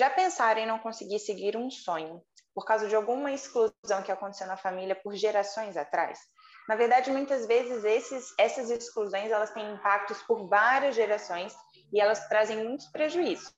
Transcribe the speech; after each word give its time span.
Já 0.00 0.08
pensaram 0.08 0.62
em 0.62 0.66
não 0.66 0.78
conseguir 0.78 1.18
seguir 1.18 1.58
um 1.58 1.70
sonho 1.70 2.22
por 2.54 2.64
causa 2.64 2.88
de 2.88 2.96
alguma 2.96 3.32
exclusão 3.32 4.02
que 4.02 4.10
aconteceu 4.10 4.46
na 4.46 4.56
família 4.56 4.94
por 4.94 5.14
gerações 5.14 5.76
atrás? 5.76 6.18
Na 6.66 6.74
verdade, 6.74 7.10
muitas 7.10 7.46
vezes 7.46 7.84
esses, 7.84 8.32
essas 8.38 8.70
exclusões 8.70 9.30
elas 9.30 9.50
têm 9.50 9.74
impactos 9.74 10.22
por 10.22 10.48
várias 10.48 10.94
gerações 10.94 11.54
e 11.92 12.00
elas 12.00 12.26
trazem 12.28 12.64
muitos 12.64 12.86
prejuízos. 12.86 13.52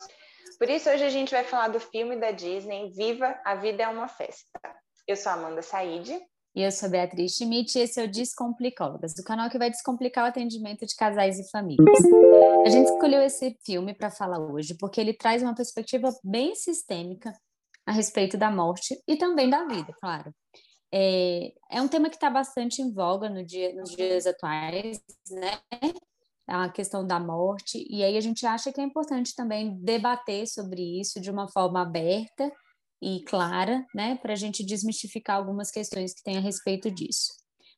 Por 0.58 0.68
isso, 0.68 0.90
hoje 0.90 1.04
a 1.04 1.10
gente 1.10 1.30
vai 1.30 1.44
falar 1.44 1.68
do 1.68 1.78
filme 1.78 2.18
da 2.18 2.32
Disney, 2.32 2.90
Viva, 2.90 3.40
a 3.44 3.54
Vida 3.54 3.84
é 3.84 3.88
uma 3.88 4.08
Festa. 4.08 4.58
Eu 5.06 5.14
sou 5.14 5.30
Amanda 5.30 5.62
Said. 5.62 6.10
E 6.54 6.60
eu 6.60 6.70
sou 6.70 6.90
Beatriz 6.90 7.36
Schmidt 7.36 7.78
e 7.78 7.82
esse 7.82 7.98
é 7.98 8.04
o 8.04 8.10
Descomplicólogas, 8.10 9.14
do 9.14 9.24
canal 9.24 9.48
que 9.48 9.56
vai 9.56 9.70
descomplicar 9.70 10.24
o 10.24 10.28
atendimento 10.28 10.84
de 10.84 10.94
casais 10.94 11.38
e 11.38 11.50
famílias. 11.50 11.98
A 12.66 12.68
gente 12.68 12.90
escolheu 12.90 13.22
esse 13.22 13.56
filme 13.64 13.94
para 13.94 14.10
falar 14.10 14.38
hoje 14.38 14.76
porque 14.78 15.00
ele 15.00 15.14
traz 15.14 15.42
uma 15.42 15.54
perspectiva 15.54 16.14
bem 16.22 16.54
sistêmica 16.54 17.32
a 17.86 17.92
respeito 17.92 18.36
da 18.36 18.50
morte 18.50 19.02
e 19.08 19.16
também 19.16 19.48
da 19.48 19.64
vida, 19.64 19.94
claro. 19.98 20.30
É, 20.92 21.54
é 21.70 21.80
um 21.80 21.88
tema 21.88 22.10
que 22.10 22.16
está 22.16 22.28
bastante 22.28 22.82
em 22.82 22.92
voga 22.92 23.30
no 23.30 23.42
dia, 23.42 23.74
nos 23.74 23.90
dias 23.96 24.26
atuais, 24.26 25.02
né? 25.30 25.58
A 26.46 26.68
questão 26.68 27.06
da 27.06 27.18
morte, 27.18 27.82
e 27.88 28.04
aí 28.04 28.14
a 28.14 28.20
gente 28.20 28.44
acha 28.44 28.70
que 28.70 28.80
é 28.80 28.84
importante 28.84 29.34
também 29.34 29.78
debater 29.80 30.46
sobre 30.46 31.00
isso 31.00 31.18
de 31.18 31.30
uma 31.30 31.48
forma 31.48 31.80
aberta 31.80 32.52
e 33.02 33.24
clara, 33.24 33.84
né, 33.92 34.16
para 34.22 34.32
a 34.32 34.36
gente 34.36 34.64
desmistificar 34.64 35.36
algumas 35.36 35.70
questões 35.70 36.14
que 36.14 36.22
tem 36.22 36.36
a 36.36 36.40
respeito 36.40 36.88
disso. 36.88 37.32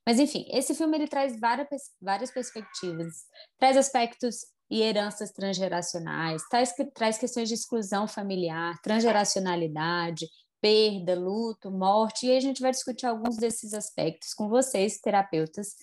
Mas, 0.06 0.20
enfim, 0.20 0.44
esse 0.52 0.74
filme 0.74 0.98
ele 0.98 1.08
traz 1.08 1.40
várias, 1.40 1.68
várias 2.00 2.30
perspectivas, 2.30 3.24
traz 3.58 3.74
aspectos 3.74 4.36
e 4.70 4.82
heranças 4.82 5.32
transgeracionais, 5.32 6.42
traz, 6.50 6.74
traz 6.94 7.16
questões 7.16 7.48
de 7.48 7.54
exclusão 7.54 8.06
familiar, 8.06 8.78
transgeracionalidade, 8.82 10.26
perda, 10.60 11.14
luto, 11.14 11.70
morte, 11.70 12.26
e 12.26 12.36
a 12.36 12.40
gente 12.40 12.60
vai 12.60 12.70
discutir 12.70 13.06
alguns 13.06 13.36
desses 13.36 13.72
aspectos 13.72 14.34
com 14.34 14.48
vocês, 14.48 14.98
terapeutas, 14.98 15.74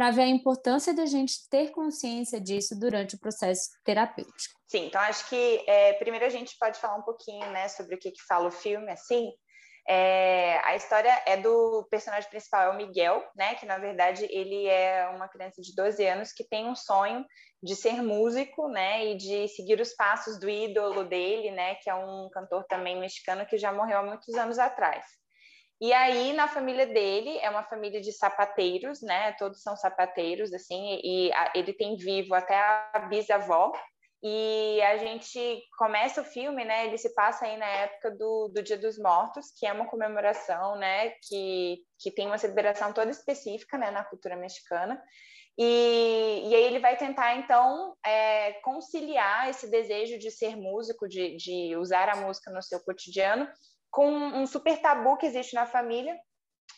para 0.00 0.12
ver 0.12 0.22
a 0.22 0.28
importância 0.28 0.94
da 0.94 1.04
gente 1.04 1.46
ter 1.50 1.72
consciência 1.72 2.40
disso 2.40 2.74
durante 2.74 3.16
o 3.16 3.20
processo 3.20 3.68
terapêutico. 3.84 4.58
Sim, 4.66 4.86
então 4.86 4.98
acho 5.02 5.28
que 5.28 5.62
é, 5.68 5.92
primeiro 5.92 6.24
a 6.24 6.30
gente 6.30 6.56
pode 6.58 6.80
falar 6.80 6.96
um 6.96 7.02
pouquinho 7.02 7.44
né, 7.50 7.68
sobre 7.68 7.96
o 7.96 7.98
que, 7.98 8.10
que 8.10 8.22
fala 8.26 8.48
o 8.48 8.50
filme, 8.50 8.90
assim, 8.90 9.30
é, 9.86 10.58
a 10.64 10.74
história 10.74 11.22
é 11.26 11.36
do 11.36 11.86
personagem 11.90 12.30
principal, 12.30 12.62
é 12.62 12.70
o 12.70 12.76
Miguel, 12.78 13.22
né? 13.36 13.54
Que 13.56 13.66
na 13.66 13.76
verdade 13.76 14.26
ele 14.30 14.66
é 14.68 15.06
uma 15.08 15.28
criança 15.28 15.60
de 15.60 15.74
12 15.74 16.06
anos 16.06 16.32
que 16.32 16.44
tem 16.44 16.66
um 16.68 16.76
sonho 16.76 17.24
de 17.62 17.74
ser 17.74 18.00
músico, 18.00 18.68
né? 18.68 19.06
E 19.06 19.16
de 19.16 19.48
seguir 19.48 19.80
os 19.80 19.92
passos 19.94 20.38
do 20.38 20.48
ídolo 20.48 21.04
dele, 21.04 21.50
né? 21.50 21.74
Que 21.76 21.90
é 21.90 21.94
um 21.94 22.28
cantor 22.32 22.64
também 22.68 23.00
mexicano 23.00 23.44
que 23.46 23.58
já 23.58 23.72
morreu 23.72 23.98
há 23.98 24.02
muitos 24.02 24.34
anos 24.36 24.58
atrás. 24.58 25.04
E 25.80 25.92
aí, 25.92 26.32
na 26.34 26.46
família 26.46 26.86
dele, 26.86 27.38
é 27.38 27.48
uma 27.48 27.62
família 27.62 28.00
de 28.00 28.12
sapateiros, 28.12 29.00
né? 29.00 29.32
Todos 29.38 29.62
são 29.62 29.76
sapateiros, 29.76 30.52
assim, 30.52 31.00
e 31.02 31.32
a, 31.32 31.52
ele 31.54 31.72
tem 31.72 31.96
vivo 31.96 32.34
até 32.34 32.54
a 32.54 33.06
bisavó, 33.08 33.72
e 34.22 34.82
a 34.82 34.98
gente 34.98 35.62
começa 35.78 36.20
o 36.20 36.24
filme, 36.24 36.62
né? 36.62 36.86
Ele 36.86 36.98
se 36.98 37.14
passa 37.14 37.46
aí 37.46 37.56
na 37.56 37.66
época 37.66 38.10
do, 38.10 38.48
do 38.48 38.62
Dia 38.62 38.76
dos 38.76 38.98
Mortos, 38.98 39.50
que 39.58 39.66
é 39.66 39.72
uma 39.72 39.86
comemoração, 39.86 40.76
né? 40.76 41.10
Que, 41.22 41.78
que 41.98 42.10
tem 42.10 42.26
uma 42.26 42.36
celebração 42.36 42.92
toda 42.92 43.10
específica, 43.10 43.78
né? 43.78 43.90
Na 43.90 44.04
cultura 44.04 44.36
mexicana. 44.36 45.02
E, 45.56 46.42
e 46.48 46.54
aí 46.54 46.64
ele 46.64 46.78
vai 46.78 46.98
tentar, 46.98 47.34
então, 47.36 47.96
é, 48.04 48.52
conciliar 48.62 49.48
esse 49.48 49.70
desejo 49.70 50.18
de 50.18 50.30
ser 50.30 50.54
músico, 50.54 51.08
de, 51.08 51.36
de 51.36 51.76
usar 51.76 52.10
a 52.10 52.16
música 52.16 52.50
no 52.50 52.62
seu 52.62 52.78
cotidiano, 52.80 53.48
com 53.90 54.08
um 54.08 54.46
super 54.46 54.80
tabu 54.80 55.16
que 55.16 55.26
existe 55.26 55.54
na 55.54 55.66
família, 55.66 56.18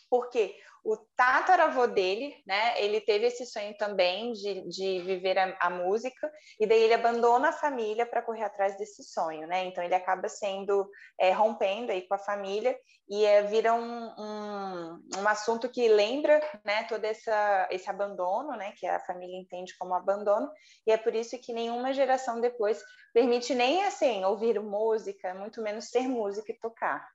porque 0.09 0.55
o 0.83 0.97
tataravô 1.15 1.87
dele, 1.87 2.35
né, 2.45 2.81
ele 2.81 2.99
teve 2.99 3.27
esse 3.27 3.45
sonho 3.45 3.75
também 3.77 4.33
de, 4.33 4.67
de 4.67 4.99
viver 4.99 5.39
a, 5.39 5.57
a 5.61 5.69
música, 5.69 6.29
e 6.59 6.67
daí 6.67 6.83
ele 6.83 6.93
abandona 6.93 7.49
a 7.49 7.53
família 7.53 8.05
para 8.05 8.21
correr 8.21 8.43
atrás 8.43 8.77
desse 8.77 9.01
sonho, 9.03 9.47
né? 9.47 9.65
Então 9.65 9.81
ele 9.81 9.95
acaba 9.95 10.27
sendo, 10.27 10.89
é, 11.17 11.31
rompendo 11.31 11.91
aí 11.91 12.05
com 12.05 12.15
a 12.15 12.19
família, 12.19 12.77
e 13.07 13.23
é, 13.23 13.43
vira 13.43 13.73
um, 13.73 14.07
um, 14.17 14.99
um, 15.17 15.27
assunto 15.27 15.69
que 15.69 15.87
lembra, 15.87 16.41
né, 16.65 16.83
todo 16.83 17.05
essa, 17.05 17.67
esse 17.71 17.89
abandono, 17.89 18.51
né, 18.57 18.73
que 18.77 18.85
a 18.85 18.99
família 18.99 19.39
entende 19.39 19.77
como 19.77 19.93
abandono, 19.93 20.51
e 20.85 20.91
é 20.91 20.97
por 20.97 21.15
isso 21.15 21.39
que 21.39 21.53
nenhuma 21.53 21.93
geração 21.93 22.41
depois 22.41 22.83
permite 23.13 23.55
nem, 23.55 23.85
assim, 23.85 24.23
ouvir 24.25 24.59
música, 24.59 25.33
muito 25.33 25.61
menos 25.61 25.89
ser 25.89 26.09
música 26.09 26.51
e 26.51 26.59
tocar. 26.59 27.07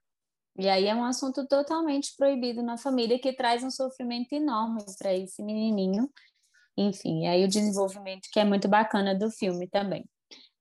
E 0.57 0.67
aí 0.67 0.87
é 0.87 0.95
um 0.95 1.03
assunto 1.03 1.47
totalmente 1.47 2.13
proibido 2.17 2.61
na 2.61 2.77
família 2.77 3.19
que 3.19 3.33
traz 3.33 3.63
um 3.63 3.71
sofrimento 3.71 4.33
enorme 4.33 4.83
para 4.97 5.13
esse 5.13 5.41
menininho. 5.41 6.09
Enfim, 6.77 7.27
aí 7.27 7.43
o 7.43 7.47
desenvolvimento 7.47 8.27
que 8.31 8.39
é 8.39 8.45
muito 8.45 8.67
bacana 8.67 9.13
do 9.13 9.29
filme 9.29 9.67
também. 9.67 10.05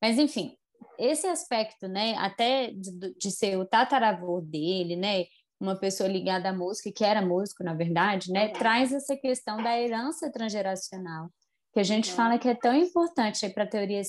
Mas 0.01 0.19
enfim, 0.19 0.57
esse 0.99 1.27
aspecto, 1.27 1.89
né, 1.89 2.15
até 2.17 2.73
de, 2.73 3.15
de 3.15 3.31
ser 3.31 3.57
o 3.57 3.65
tataravô 3.65 4.41
dele, 4.41 4.97
né, 4.97 5.25
uma 5.61 5.77
pessoa 5.77 6.09
ligada 6.09 6.51
à 6.51 6.53
música, 6.53 6.93
que 6.93 7.05
era 7.05 7.21
músico, 7.21 7.65
na 7.65 7.75
verdade, 7.75 8.33
né, 8.33 8.47
uhum. 8.47 8.53
traz 8.53 8.93
essa 8.93 9.17
questão 9.17 9.63
da 9.63 9.79
herança 9.79 10.31
transgeracional, 10.31 11.29
que 11.73 11.81
a 11.81 11.85
gente 11.85 12.11
uhum. 12.11 12.17
fala 12.17 12.39
que 12.39 12.49
é 12.49 12.55
tão 12.55 12.75
importante 12.75 13.49
para 13.51 13.65
a 13.65 13.69
teoria 13.69 14.03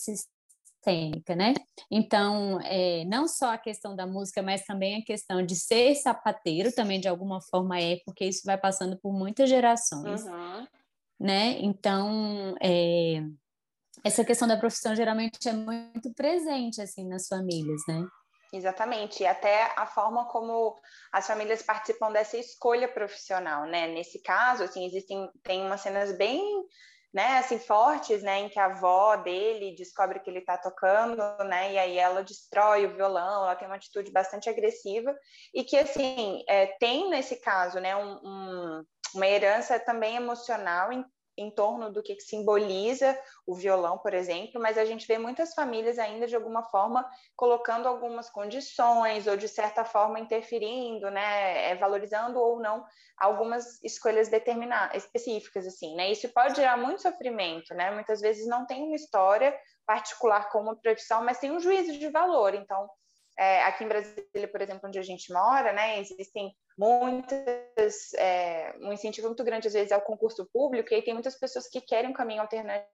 cênica, 0.83 1.35
né? 1.35 1.53
Então, 1.91 2.59
é, 2.63 3.03
não 3.05 3.27
só 3.27 3.53
a 3.53 3.57
questão 3.57 3.95
da 3.95 4.07
música, 4.07 4.41
mas 4.41 4.63
também 4.63 5.01
a 5.01 5.05
questão 5.05 5.45
de 5.45 5.55
ser 5.55 5.95
sapateiro 5.95 6.71
também 6.73 6.99
de 6.99 7.07
alguma 7.07 7.41
forma 7.41 7.79
é, 7.79 7.97
porque 8.05 8.25
isso 8.25 8.41
vai 8.45 8.57
passando 8.57 8.97
por 8.97 9.13
muitas 9.13 9.49
gerações, 9.49 10.23
uhum. 10.23 10.67
né? 11.19 11.57
Então, 11.59 12.55
é, 12.61 13.23
essa 14.03 14.23
questão 14.23 14.47
da 14.47 14.57
profissão 14.57 14.95
geralmente 14.95 15.47
é 15.47 15.53
muito 15.53 16.13
presente 16.13 16.81
assim 16.81 17.07
nas 17.07 17.27
famílias, 17.27 17.81
né? 17.87 18.05
Exatamente, 18.51 19.21
e 19.21 19.27
até 19.27 19.71
a 19.77 19.85
forma 19.85 20.25
como 20.25 20.75
as 21.11 21.27
famílias 21.27 21.61
participam 21.61 22.11
dessa 22.11 22.35
escolha 22.35 22.87
profissional, 22.87 23.65
né? 23.65 23.87
Nesse 23.87 24.19
caso, 24.23 24.63
assim, 24.63 24.87
existem 24.87 25.29
tem 25.43 25.61
umas 25.61 25.81
cenas 25.81 26.17
bem 26.17 26.43
né, 27.13 27.39
assim, 27.39 27.57
fortes, 27.57 28.21
né, 28.21 28.39
em 28.39 28.49
que 28.49 28.59
a 28.59 28.65
avó 28.65 29.15
dele 29.15 29.75
descobre 29.75 30.19
que 30.19 30.29
ele 30.29 30.39
está 30.39 30.57
tocando, 30.57 31.17
né, 31.45 31.73
e 31.73 31.79
aí 31.79 31.97
ela 31.97 32.23
destrói 32.23 32.85
o 32.85 32.95
violão, 32.95 33.43
ela 33.43 33.55
tem 33.55 33.67
uma 33.67 33.77
atitude 33.77 34.11
bastante 34.11 34.49
agressiva, 34.49 35.15
e 35.53 35.63
que, 35.63 35.77
assim, 35.77 36.43
é, 36.47 36.67
tem 36.79 37.09
nesse 37.09 37.37
caso, 37.37 37.79
né, 37.79 37.95
um, 37.95 38.19
um, 38.23 38.83
uma 39.15 39.27
herança 39.27 39.79
também 39.79 40.15
emocional 40.15 40.91
em 40.91 41.03
em 41.39 41.49
torno 41.49 41.91
do 41.91 42.03
que 42.03 42.19
simboliza 42.19 43.17
o 43.47 43.55
violão, 43.55 43.97
por 43.97 44.13
exemplo, 44.13 44.61
mas 44.61 44.77
a 44.77 44.85
gente 44.85 45.07
vê 45.07 45.17
muitas 45.17 45.53
famílias 45.53 45.97
ainda 45.97 46.27
de 46.27 46.35
alguma 46.35 46.63
forma 46.63 47.09
colocando 47.35 47.87
algumas 47.87 48.29
condições 48.29 49.27
ou 49.27 49.37
de 49.37 49.47
certa 49.47 49.85
forma 49.85 50.19
interferindo, 50.19 51.09
né, 51.09 51.71
é, 51.71 51.75
valorizando 51.75 52.39
ou 52.39 52.59
não 52.59 52.85
algumas 53.17 53.83
escolhas 53.83 54.29
determinadas, 54.29 55.03
específicas 55.03 55.67
assim, 55.67 55.95
né? 55.95 56.11
Isso 56.11 56.29
pode 56.29 56.55
gerar 56.55 56.77
muito 56.77 57.01
sofrimento, 57.01 57.73
né? 57.73 57.91
Muitas 57.91 58.21
vezes 58.21 58.47
não 58.47 58.65
tem 58.65 58.83
uma 58.83 58.95
história 58.95 59.53
particular 59.85 60.49
como 60.49 60.79
profissão, 60.79 61.23
mas 61.23 61.39
tem 61.39 61.51
um 61.51 61.59
juízo 61.59 61.97
de 61.97 62.09
valor. 62.09 62.53
Então, 62.53 62.89
é, 63.39 63.63
aqui 63.63 63.85
em 63.85 63.87
Brasília, 63.87 64.47
por 64.51 64.61
exemplo, 64.61 64.89
onde 64.89 64.99
a 64.99 65.01
gente 65.01 65.31
mora, 65.31 65.71
né, 65.71 65.97
existem 66.01 66.53
muitas, 66.77 68.13
é, 68.15 68.75
um 68.81 68.91
incentivo 68.91 69.27
muito 69.27 69.45
grande, 69.45 69.67
às 69.67 69.73
vezes, 69.73 69.93
ao 69.93 70.01
concurso 70.01 70.45
público, 70.51 70.91
e 70.91 70.95
aí 70.95 71.01
tem 71.01 71.13
muitas 71.13 71.39
pessoas 71.39 71.69
que 71.69 71.79
querem 71.79 72.09
um 72.09 72.13
caminho 72.13 72.41
alternativo 72.41 72.89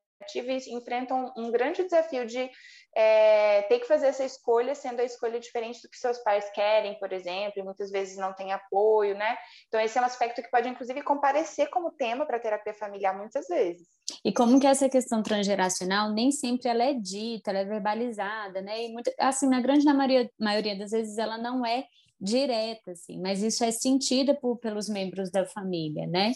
e 0.47 0.73
enfrentam 0.73 1.33
um 1.35 1.49
grande 1.51 1.83
desafio 1.83 2.27
de 2.27 2.49
é, 2.95 3.63
ter 3.63 3.79
que 3.79 3.87
fazer 3.87 4.07
essa 4.07 4.23
escolha, 4.23 4.73
sendo 4.73 5.01
a 5.01 5.03
escolha 5.03 5.37
diferente 5.39 5.81
do 5.81 5.89
que 5.89 5.97
seus 5.97 6.17
pais 6.19 6.49
querem, 6.51 6.97
por 6.97 7.11
exemplo, 7.11 7.53
e 7.57 7.63
muitas 7.63 7.91
vezes 7.91 8.17
não 8.17 8.33
tem 8.33 8.53
apoio, 8.53 9.15
né? 9.15 9.35
Então, 9.67 9.81
esse 9.81 9.97
é 9.97 10.01
um 10.01 10.05
aspecto 10.05 10.41
que 10.41 10.49
pode, 10.49 10.69
inclusive, 10.69 11.01
comparecer 11.01 11.69
como 11.69 11.91
tema 11.91 12.25
para 12.25 12.39
terapia 12.39 12.73
familiar 12.73 13.17
muitas 13.17 13.47
vezes. 13.47 13.85
E 14.23 14.31
como 14.31 14.59
que 14.59 14.67
essa 14.67 14.87
questão 14.87 15.21
transgeracional 15.21 16.13
nem 16.13 16.31
sempre 16.31 16.69
ela 16.69 16.83
é 16.83 16.93
dita, 16.93 17.51
ela 17.51 17.59
é 17.59 17.65
verbalizada, 17.65 18.61
né? 18.61 18.85
E 18.85 18.93
muito, 18.93 19.11
assim, 19.19 19.49
na 19.49 19.59
grande 19.59 19.85
maioria, 19.85 20.29
maioria 20.39 20.77
das 20.77 20.91
vezes 20.91 21.17
ela 21.17 21.37
não 21.37 21.65
é 21.65 21.85
direta, 22.19 22.91
assim, 22.91 23.19
mas 23.21 23.43
isso 23.43 23.63
é 23.63 23.71
sentido 23.71 24.35
por, 24.35 24.57
pelos 24.57 24.87
membros 24.87 25.29
da 25.29 25.45
família, 25.45 26.07
né? 26.07 26.31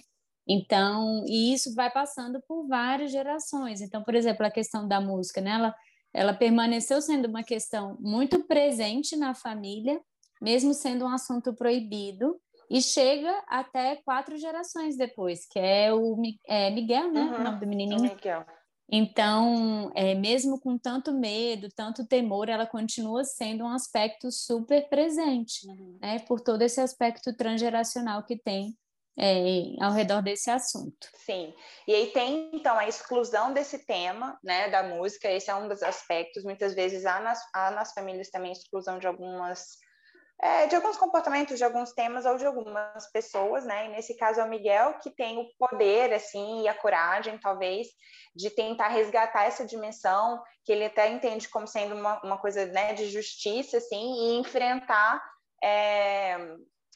Então, 0.48 1.24
e 1.28 1.54
isso 1.54 1.74
vai 1.76 1.92
passando 1.92 2.42
por 2.48 2.68
várias 2.68 3.12
gerações. 3.12 3.82
Então, 3.82 4.04
por 4.04 4.16
exemplo, 4.16 4.46
a 4.46 4.52
questão 4.52 4.88
da 4.88 5.00
música, 5.00 5.40
né? 5.40 5.52
Ela, 5.52 5.76
ela 6.14 6.34
permaneceu 6.34 7.02
sendo 7.02 7.28
uma 7.28 7.44
questão 7.44 7.98
muito 8.00 8.44
presente 8.44 9.16
na 9.16 9.34
família, 9.34 10.00
mesmo 10.42 10.74
sendo 10.74 11.06
um 11.06 11.10
assunto 11.10 11.54
proibido, 11.54 12.40
e 12.70 12.82
chega 12.82 13.44
até 13.48 13.96
quatro 13.98 14.38
gerações 14.38 14.96
depois, 14.96 15.46
que 15.46 15.58
é 15.58 15.94
o 15.94 16.22
é 16.46 16.70
Miguel, 16.70 17.12
né? 17.12 17.22
Uhum, 17.22 17.36
o 17.36 17.44
nome 17.44 17.60
do 17.60 17.68
menininho. 17.68 18.02
Miguel. 18.02 18.46
Então, 18.92 19.92
é, 19.96 20.16
mesmo 20.16 20.60
com 20.60 20.78
tanto 20.78 21.14
medo, 21.14 21.70
tanto 21.76 22.06
temor, 22.08 22.50
ela 22.50 22.66
continua 22.66 23.24
sendo 23.24 23.64
um 23.64 23.70
aspecto 23.70 24.32
super 24.32 24.88
presente, 24.90 25.68
uhum. 25.68 25.98
né? 26.02 26.20
Por 26.20 26.40
todo 26.42 26.62
esse 26.62 26.80
aspecto 26.82 27.36
transgeracional 27.36 28.24
que 28.24 28.38
tem 28.38 28.76
é, 29.20 29.84
ao 29.84 29.92
redor 29.92 30.22
desse 30.22 30.50
assunto. 30.50 31.10
Sim, 31.16 31.54
e 31.88 31.94
aí 31.94 32.08
tem 32.08 32.50
então 32.54 32.78
a 32.78 32.88
exclusão 32.88 33.54
desse 33.54 33.86
tema, 33.86 34.40
né, 34.44 34.70
da 34.70 34.84
música, 34.84 35.30
esse 35.30 35.50
é 35.50 35.56
um 35.56 35.68
dos 35.68 35.84
aspectos. 35.84 36.44
Muitas 36.44 36.74
vezes 36.74 37.06
há 37.06 37.20
nas, 37.20 37.40
há 37.54 37.72
nas 37.72 37.94
famílias 37.94 38.30
também 38.30 38.52
exclusão 38.52 38.98
de 38.98 39.08
algumas 39.08 39.78
é, 40.42 40.68
de 40.68 40.76
alguns 40.76 40.96
comportamentos, 40.96 41.58
de 41.58 41.64
alguns 41.66 41.92
temas 41.92 42.26
ou 42.26 42.38
de 42.38 42.46
algumas 42.46 43.12
pessoas, 43.12 43.66
né? 43.66 43.88
E 43.88 43.90
nesse 43.90 44.16
caso 44.16 44.40
é 44.40 44.44
o 44.44 44.50
Miguel 44.50 44.98
que 45.00 45.10
tem 45.10 45.38
o 45.38 45.46
poder, 45.58 46.14
assim, 46.14 46.62
e 46.62 46.68
a 46.68 46.74
coragem, 46.74 47.38
talvez, 47.38 47.88
de 48.34 48.50
tentar 48.50 48.88
resgatar 48.88 49.44
essa 49.44 49.66
dimensão 49.66 50.42
que 50.64 50.72
ele 50.72 50.86
até 50.86 51.10
entende 51.10 51.50
como 51.50 51.68
sendo 51.68 51.94
uma, 51.94 52.22
uma 52.24 52.38
coisa, 52.38 52.66
né, 52.68 52.94
de 52.94 53.10
justiça, 53.10 53.78
assim, 53.78 53.98
e 53.98 54.40
enfrentar 54.40 55.22
é, 55.62 56.38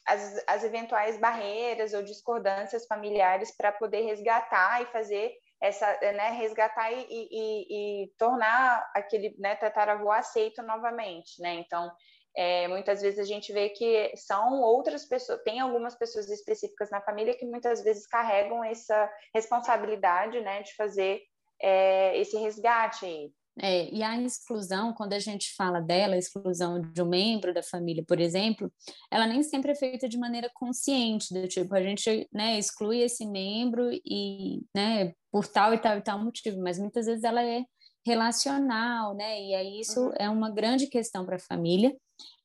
as, 0.06 0.44
as 0.48 0.64
eventuais 0.64 1.18
barreiras 1.18 1.94
ou 1.94 2.04
discordâncias 2.04 2.86
familiares 2.86 3.56
para 3.56 3.72
poder 3.72 4.02
resgatar 4.02 4.82
e 4.82 4.86
fazer 4.88 5.34
essa, 5.62 5.88
né, 6.02 6.32
resgatar 6.32 6.92
e, 6.92 7.06
e, 7.10 8.04
e 8.04 8.08
tornar 8.18 8.86
aquele 8.94 9.36
né, 9.40 9.56
tataravô 9.56 10.12
aceito 10.12 10.62
novamente, 10.62 11.42
né? 11.42 11.54
Então, 11.54 11.90
é, 12.36 12.68
muitas 12.68 13.02
vezes 13.02 13.20
a 13.20 13.24
gente 13.24 13.54
vê 13.54 13.70
que 13.70 14.12
são 14.18 14.62
outras 14.62 15.06
pessoas, 15.06 15.42
tem 15.44 15.60
algumas 15.60 15.96
pessoas 15.96 16.30
específicas 16.30 16.90
na 16.90 17.00
família 17.02 17.38
que 17.38 17.46
muitas 17.46 17.84
vezes 17.84 18.08
carregam 18.08 18.64
essa 18.64 19.10
responsabilidade, 19.34 20.42
né, 20.42 20.64
de 20.64 20.76
fazer 20.76 21.22
é, 21.62 22.18
esse 22.20 22.38
resgate. 22.38 23.32
É, 23.60 23.94
e 23.94 24.02
a 24.02 24.20
exclusão, 24.20 24.94
quando 24.94 25.14
a 25.14 25.20
gente 25.20 25.54
fala 25.56 25.80
dela, 25.80 26.16
a 26.16 26.18
exclusão 26.18 26.82
de 26.82 27.02
um 27.02 27.08
membro 27.08 27.54
da 27.54 27.62
família, 27.62 28.04
por 28.08 28.20
exemplo, 28.20 28.72
ela 29.12 29.28
nem 29.28 29.44
sempre 29.44 29.72
é 29.72 29.76
feita 29.76 30.10
de 30.10 30.18
maneira 30.18 30.50
consciente, 30.54 31.34
do 31.34 31.48
tipo, 31.48 31.74
a 31.76 31.82
gente 31.82 32.28
né, 32.34 32.58
exclui 32.58 33.02
esse 33.02 33.26
membro 33.26 33.92
e, 34.04 34.62
né, 34.76 35.14
por 35.32 35.48
tal 35.48 35.74
e 35.74 35.78
tal 35.78 35.98
e 35.98 36.02
tal 36.02 36.24
motivo, 36.24 36.60
mas 36.62 36.80
muitas 36.80 37.06
vezes 37.06 37.24
ela 37.24 37.44
é 37.44 37.64
relacional, 38.06 39.16
né? 39.16 39.42
E 39.42 39.56
aí 39.56 39.80
isso 39.80 40.00
uhum. 40.00 40.14
é 40.18 40.30
uma 40.30 40.50
grande 40.50 40.88
questão 40.88 41.26
para 41.26 41.38
a 41.38 41.40
família. 41.40 41.96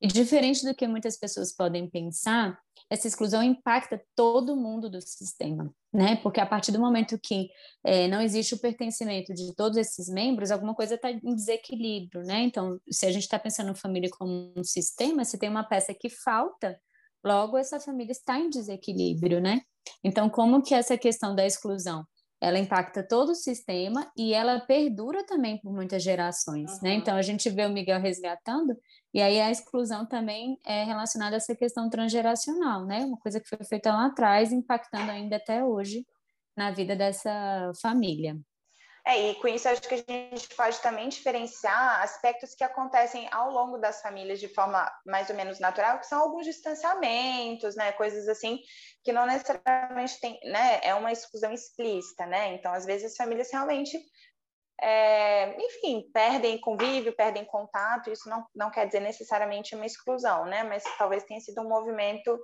E 0.00 0.06
diferente 0.06 0.64
do 0.64 0.74
que 0.74 0.86
muitas 0.86 1.16
pessoas 1.18 1.54
podem 1.54 1.88
pensar, 1.88 2.58
essa 2.90 3.06
exclusão 3.06 3.42
impacta 3.42 4.02
todo 4.14 4.56
mundo 4.56 4.88
do 4.88 5.00
sistema, 5.00 5.72
né? 5.92 6.16
Porque 6.16 6.40
a 6.40 6.46
partir 6.46 6.72
do 6.72 6.78
momento 6.78 7.18
que 7.18 7.48
é, 7.84 8.06
não 8.08 8.20
existe 8.20 8.54
o 8.54 8.58
pertencimento 8.58 9.32
de 9.32 9.54
todos 9.54 9.78
esses 9.78 10.08
membros, 10.08 10.50
alguma 10.50 10.74
coisa 10.74 10.94
está 10.94 11.10
em 11.10 11.34
desequilíbrio, 11.34 12.22
né? 12.22 12.42
Então, 12.42 12.78
se 12.90 13.06
a 13.06 13.12
gente 13.12 13.22
está 13.22 13.38
pensando 13.38 13.70
em 13.70 13.74
família 13.74 14.10
como 14.10 14.52
um 14.56 14.64
sistema, 14.64 15.24
se 15.24 15.38
tem 15.38 15.48
uma 15.48 15.64
peça 15.64 15.94
que 15.94 16.10
falta, 16.10 16.78
logo 17.24 17.56
essa 17.56 17.80
família 17.80 18.12
está 18.12 18.38
em 18.38 18.50
desequilíbrio, 18.50 19.40
né? 19.40 19.62
Então, 20.04 20.28
como 20.28 20.62
que 20.62 20.74
essa 20.74 20.98
questão 20.98 21.34
da 21.34 21.46
exclusão 21.46 22.04
ela 22.40 22.58
impacta 22.58 23.02
todo 23.02 23.30
o 23.30 23.34
sistema 23.34 24.10
e 24.16 24.32
ela 24.32 24.60
perdura 24.60 25.24
também 25.26 25.58
por 25.58 25.72
muitas 25.72 26.02
gerações, 26.02 26.70
uhum. 26.72 26.78
né? 26.82 26.94
Então 26.94 27.16
a 27.16 27.22
gente 27.22 27.50
vê 27.50 27.66
o 27.66 27.70
Miguel 27.70 28.00
resgatando 28.00 28.76
e 29.12 29.20
aí 29.20 29.40
a 29.40 29.50
exclusão 29.50 30.06
também 30.06 30.58
é 30.64 30.84
relacionada 30.84 31.36
a 31.36 31.38
essa 31.38 31.56
questão 31.56 31.90
transgeracional, 31.90 32.86
né? 32.86 33.04
Uma 33.04 33.18
coisa 33.18 33.40
que 33.40 33.48
foi 33.48 33.64
feita 33.64 33.90
lá 33.90 34.06
atrás, 34.06 34.52
impactando 34.52 35.10
ainda 35.10 35.36
até 35.36 35.64
hoje 35.64 36.04
na 36.56 36.70
vida 36.70 36.94
dessa 36.94 37.72
família. 37.80 38.36
É, 39.08 39.30
e 39.30 39.34
com 39.36 39.48
isso 39.48 39.66
acho 39.66 39.80
que 39.80 39.94
a 39.94 39.96
gente 39.96 40.54
pode 40.54 40.78
também 40.82 41.08
diferenciar 41.08 42.02
aspectos 42.02 42.54
que 42.54 42.62
acontecem 42.62 43.26
ao 43.32 43.50
longo 43.50 43.78
das 43.78 44.02
famílias 44.02 44.38
de 44.38 44.48
forma 44.48 44.86
mais 45.06 45.30
ou 45.30 45.34
menos 45.34 45.58
natural, 45.58 45.98
que 45.98 46.06
são 46.06 46.20
alguns 46.20 46.44
distanciamentos, 46.44 47.74
né, 47.74 47.90
coisas 47.92 48.28
assim, 48.28 48.58
que 49.02 49.10
não 49.10 49.24
necessariamente 49.24 50.20
tem, 50.20 50.38
né, 50.44 50.80
é 50.82 50.94
uma 50.94 51.10
exclusão 51.10 51.50
explícita, 51.54 52.26
né, 52.26 52.52
então 52.52 52.70
às 52.70 52.84
vezes 52.84 53.12
as 53.12 53.16
famílias 53.16 53.50
realmente, 53.50 53.98
é, 54.78 55.56
enfim, 55.58 56.04
perdem 56.12 56.60
convívio, 56.60 57.16
perdem 57.16 57.46
contato, 57.46 58.10
isso 58.10 58.28
não, 58.28 58.44
não 58.54 58.70
quer 58.70 58.84
dizer 58.84 59.00
necessariamente 59.00 59.74
uma 59.74 59.86
exclusão, 59.86 60.44
né, 60.44 60.64
mas 60.64 60.84
talvez 60.98 61.24
tenha 61.24 61.40
sido 61.40 61.62
um 61.62 61.68
movimento 61.68 62.38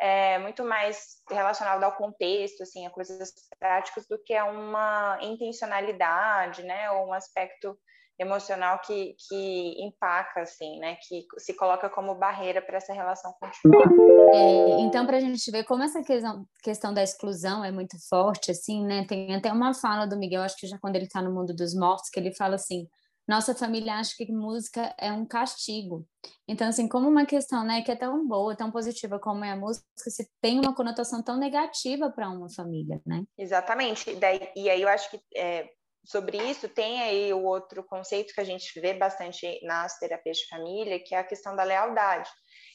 é, 0.00 0.38
muito 0.38 0.64
mais 0.64 1.16
relacionado 1.28 1.82
ao 1.84 1.92
contexto, 1.92 2.62
assim, 2.62 2.86
a 2.86 2.90
coisas 2.90 3.32
práticas, 3.58 4.06
do 4.06 4.18
que 4.22 4.34
a 4.34 4.44
uma 4.44 5.18
intencionalidade, 5.22 6.62
né, 6.62 6.90
ou 6.90 7.08
um 7.08 7.12
aspecto 7.12 7.78
emocional 8.18 8.78
que, 8.84 9.14
que 9.28 9.82
empaca, 9.82 10.42
assim, 10.42 10.78
né, 10.78 10.96
que 10.96 11.24
se 11.38 11.54
coloca 11.54 11.88
como 11.88 12.14
barreira 12.14 12.60
para 12.60 12.76
essa 12.76 12.92
relação 12.92 13.32
continuar. 13.40 13.88
É, 14.34 14.80
então, 14.80 15.06
para 15.06 15.16
a 15.16 15.20
gente 15.20 15.50
ver 15.50 15.64
como 15.64 15.82
essa 15.82 16.02
questão, 16.02 16.44
questão 16.62 16.92
da 16.92 17.02
exclusão 17.02 17.64
é 17.64 17.72
muito 17.72 17.96
forte, 18.08 18.50
assim, 18.50 18.84
né, 18.84 19.06
tem 19.08 19.34
até 19.34 19.50
uma 19.50 19.72
fala 19.72 20.06
do 20.06 20.18
Miguel, 20.18 20.42
acho 20.42 20.56
que 20.58 20.66
já 20.66 20.78
quando 20.78 20.96
ele 20.96 21.06
está 21.06 21.22
no 21.22 21.32
mundo 21.32 21.54
dos 21.54 21.74
mortos, 21.74 22.10
que 22.10 22.20
ele 22.20 22.34
fala 22.34 22.56
assim, 22.56 22.86
nossa 23.30 23.54
família 23.54 23.94
acha 23.94 24.16
que 24.16 24.32
música 24.32 24.92
é 24.98 25.12
um 25.12 25.24
castigo. 25.24 26.04
Então, 26.48 26.66
assim, 26.66 26.88
como 26.88 27.08
uma 27.08 27.24
questão, 27.24 27.64
né, 27.64 27.80
que 27.80 27.92
é 27.92 27.94
tão 27.94 28.26
boa, 28.26 28.56
tão 28.56 28.72
positiva 28.72 29.20
como 29.20 29.44
é 29.44 29.52
a 29.52 29.56
música, 29.56 29.86
se 29.96 30.28
tem 30.40 30.58
uma 30.58 30.74
conotação 30.74 31.22
tão 31.22 31.36
negativa 31.36 32.10
para 32.10 32.28
uma 32.28 32.50
família, 32.50 33.00
né? 33.06 33.22
Exatamente. 33.38 34.16
Daí, 34.16 34.50
e 34.56 34.68
aí 34.68 34.82
eu 34.82 34.88
acho 34.88 35.08
que 35.12 35.20
é, 35.36 35.70
sobre 36.04 36.38
isso 36.38 36.68
tem 36.68 37.00
aí 37.00 37.32
o 37.32 37.44
outro 37.44 37.84
conceito 37.84 38.34
que 38.34 38.40
a 38.40 38.44
gente 38.44 38.80
vê 38.80 38.94
bastante 38.94 39.64
nas 39.64 39.96
terapias 40.00 40.38
de 40.38 40.48
família, 40.48 40.98
que 40.98 41.14
é 41.14 41.18
a 41.18 41.24
questão 41.24 41.54
da 41.54 41.62
lealdade. 41.62 42.28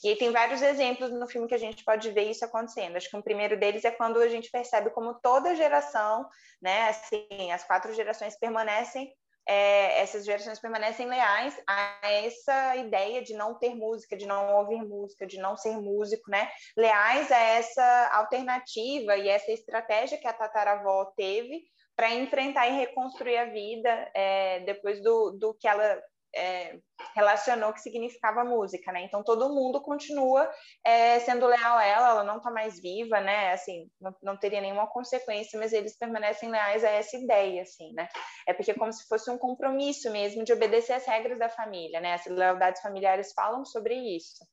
E 0.05 0.07
aí 0.07 0.15
tem 0.15 0.31
vários 0.31 0.61
exemplos 0.61 1.11
no 1.11 1.27
filme 1.27 1.49
que 1.49 1.55
a 1.55 1.59
gente 1.59 1.83
pode 1.83 2.09
ver 2.11 2.31
isso 2.31 2.45
acontecendo. 2.45 2.95
Acho 2.95 3.09
que 3.09 3.17
um 3.17 3.21
primeiro 3.21 3.59
deles 3.59 3.83
é 3.83 3.91
quando 3.91 4.19
a 4.19 4.29
gente 4.29 4.49
percebe 4.49 4.89
como 4.91 5.15
toda 5.15 5.53
geração, 5.53 6.25
né, 6.61 6.87
assim, 6.87 7.51
as 7.51 7.65
quatro 7.65 7.93
gerações 7.93 8.39
permanecem 8.39 9.13
é, 9.47 10.01
essas 10.01 10.25
gerações 10.25 10.59
permanecem 10.59 11.07
leais 11.07 11.55
a 11.67 11.99
essa 12.03 12.75
ideia 12.75 13.21
de 13.21 13.33
não 13.33 13.53
ter 13.55 13.75
música, 13.75 14.17
de 14.17 14.25
não 14.25 14.55
ouvir 14.55 14.83
música, 14.83 15.25
de 15.25 15.37
não 15.37 15.55
ser 15.55 15.77
músico, 15.77 16.29
né? 16.29 16.49
Leais 16.75 17.31
a 17.31 17.39
essa 17.39 18.09
alternativa 18.13 19.15
e 19.17 19.29
essa 19.29 19.51
estratégia 19.51 20.17
que 20.17 20.27
a 20.27 20.33
tataravó 20.33 21.05
teve 21.15 21.63
para 21.95 22.13
enfrentar 22.13 22.67
e 22.67 22.77
reconstruir 22.77 23.37
a 23.37 23.45
vida 23.45 24.11
é, 24.13 24.59
depois 24.61 25.01
do, 25.01 25.31
do 25.31 25.53
que 25.53 25.67
ela 25.67 26.01
é, 26.35 26.77
relacionou 27.15 27.73
que 27.73 27.81
significava 27.81 28.43
música, 28.43 28.91
né? 28.91 29.03
Então 29.03 29.23
todo 29.23 29.53
mundo 29.53 29.81
continua 29.81 30.49
é, 30.85 31.19
sendo 31.19 31.45
leal 31.45 31.77
a 31.77 31.85
ela, 31.85 32.09
ela 32.09 32.23
não 32.23 32.37
está 32.37 32.51
mais 32.51 32.79
viva, 32.79 33.21
né? 33.21 33.53
Assim, 33.53 33.89
não, 33.99 34.15
não, 34.21 34.37
teria 34.37 34.61
nenhuma 34.61 34.87
consequência, 34.87 35.59
mas 35.59 35.71
eles 35.73 35.97
permanecem 35.97 36.49
leais 36.49 36.83
a 36.83 36.89
essa 36.89 37.17
ideia, 37.17 37.61
assim, 37.61 37.93
né? 37.93 38.07
É 38.47 38.53
porque 38.53 38.71
é 38.71 38.75
como 38.75 38.91
se 38.91 39.07
fosse 39.07 39.29
um 39.31 39.37
compromisso 39.37 40.11
mesmo 40.11 40.43
de 40.43 40.53
obedecer 40.53 40.93
às 40.93 41.05
regras 41.05 41.39
da 41.39 41.49
família, 41.49 41.99
né? 41.99 42.13
As 42.13 42.25
lealdades 42.25 42.81
familiares 42.81 43.31
falam 43.33 43.63
sobre 43.65 43.95
isso. 43.95 44.45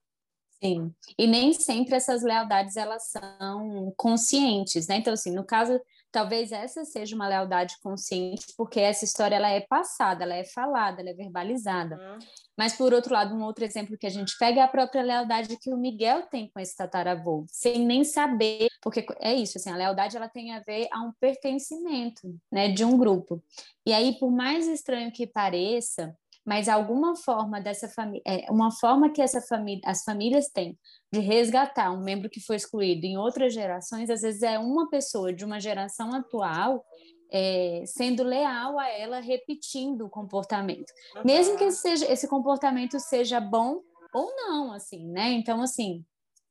Sim, 0.62 0.94
e 1.18 1.26
nem 1.26 1.52
sempre 1.52 1.96
essas 1.96 2.22
lealdades 2.22 2.76
elas 2.76 3.10
são 3.10 3.92
conscientes, 3.96 4.86
né? 4.86 4.96
Então, 4.96 5.12
assim, 5.12 5.32
no 5.32 5.44
caso 5.44 5.80
Talvez 6.12 6.52
essa 6.52 6.84
seja 6.84 7.16
uma 7.16 7.26
lealdade 7.26 7.76
consciente, 7.82 8.52
porque 8.54 8.78
essa 8.78 9.02
história 9.02 9.34
ela 9.34 9.48
é 9.48 9.60
passada, 9.60 10.24
ela 10.24 10.34
é 10.34 10.44
falada, 10.44 11.00
ela 11.00 11.08
é 11.08 11.14
verbalizada. 11.14 11.96
Uhum. 11.96 12.18
Mas, 12.56 12.76
por 12.76 12.92
outro 12.92 13.14
lado, 13.14 13.34
um 13.34 13.42
outro 13.42 13.64
exemplo 13.64 13.96
que 13.96 14.06
a 14.06 14.10
gente 14.10 14.36
pega 14.38 14.60
é 14.60 14.62
a 14.62 14.68
própria 14.68 15.02
lealdade 15.02 15.56
que 15.56 15.72
o 15.72 15.76
Miguel 15.76 16.26
tem 16.26 16.50
com 16.50 16.60
esse 16.60 16.76
tataravô, 16.76 17.46
sem 17.48 17.86
nem 17.86 18.04
saber, 18.04 18.68
porque 18.82 19.06
é 19.20 19.34
isso, 19.34 19.56
assim, 19.56 19.70
a 19.70 19.76
lealdade 19.76 20.16
ela 20.16 20.28
tem 20.28 20.52
a 20.52 20.60
ver 20.60 20.86
a 20.92 21.00
um 21.00 21.12
pertencimento, 21.18 22.38
né, 22.52 22.68
de 22.68 22.84
um 22.84 22.98
grupo. 22.98 23.42
E 23.86 23.92
aí, 23.94 24.18
por 24.18 24.30
mais 24.30 24.68
estranho 24.68 25.10
que 25.10 25.26
pareça, 25.26 26.14
mas 26.44 26.68
alguma 26.68 27.14
forma 27.16 27.60
dessa 27.60 27.88
família, 27.88 28.22
é, 28.26 28.50
uma 28.50 28.70
forma 28.70 29.10
que 29.10 29.22
essa 29.22 29.40
família, 29.40 29.80
as 29.84 30.02
famílias 30.02 30.48
têm 30.48 30.76
de 31.12 31.20
resgatar 31.20 31.92
um 31.92 32.02
membro 32.02 32.28
que 32.28 32.40
foi 32.40 32.56
excluído 32.56 33.06
em 33.06 33.16
outras 33.16 33.54
gerações, 33.54 34.10
às 34.10 34.22
vezes 34.22 34.42
é 34.42 34.58
uma 34.58 34.88
pessoa 34.88 35.32
de 35.32 35.44
uma 35.44 35.60
geração 35.60 36.12
atual 36.14 36.84
é, 37.32 37.84
sendo 37.86 38.22
leal 38.22 38.78
a 38.78 38.88
ela, 38.88 39.20
repetindo 39.20 40.04
o 40.04 40.10
comportamento, 40.10 40.92
uhum. 41.16 41.22
mesmo 41.24 41.56
que 41.56 41.64
esse, 41.64 41.80
seja, 41.80 42.12
esse 42.12 42.28
comportamento 42.28 43.00
seja 43.00 43.40
bom 43.40 43.80
ou 44.12 44.36
não, 44.36 44.72
assim, 44.72 45.08
né? 45.08 45.30
Então, 45.32 45.62
assim, 45.62 46.04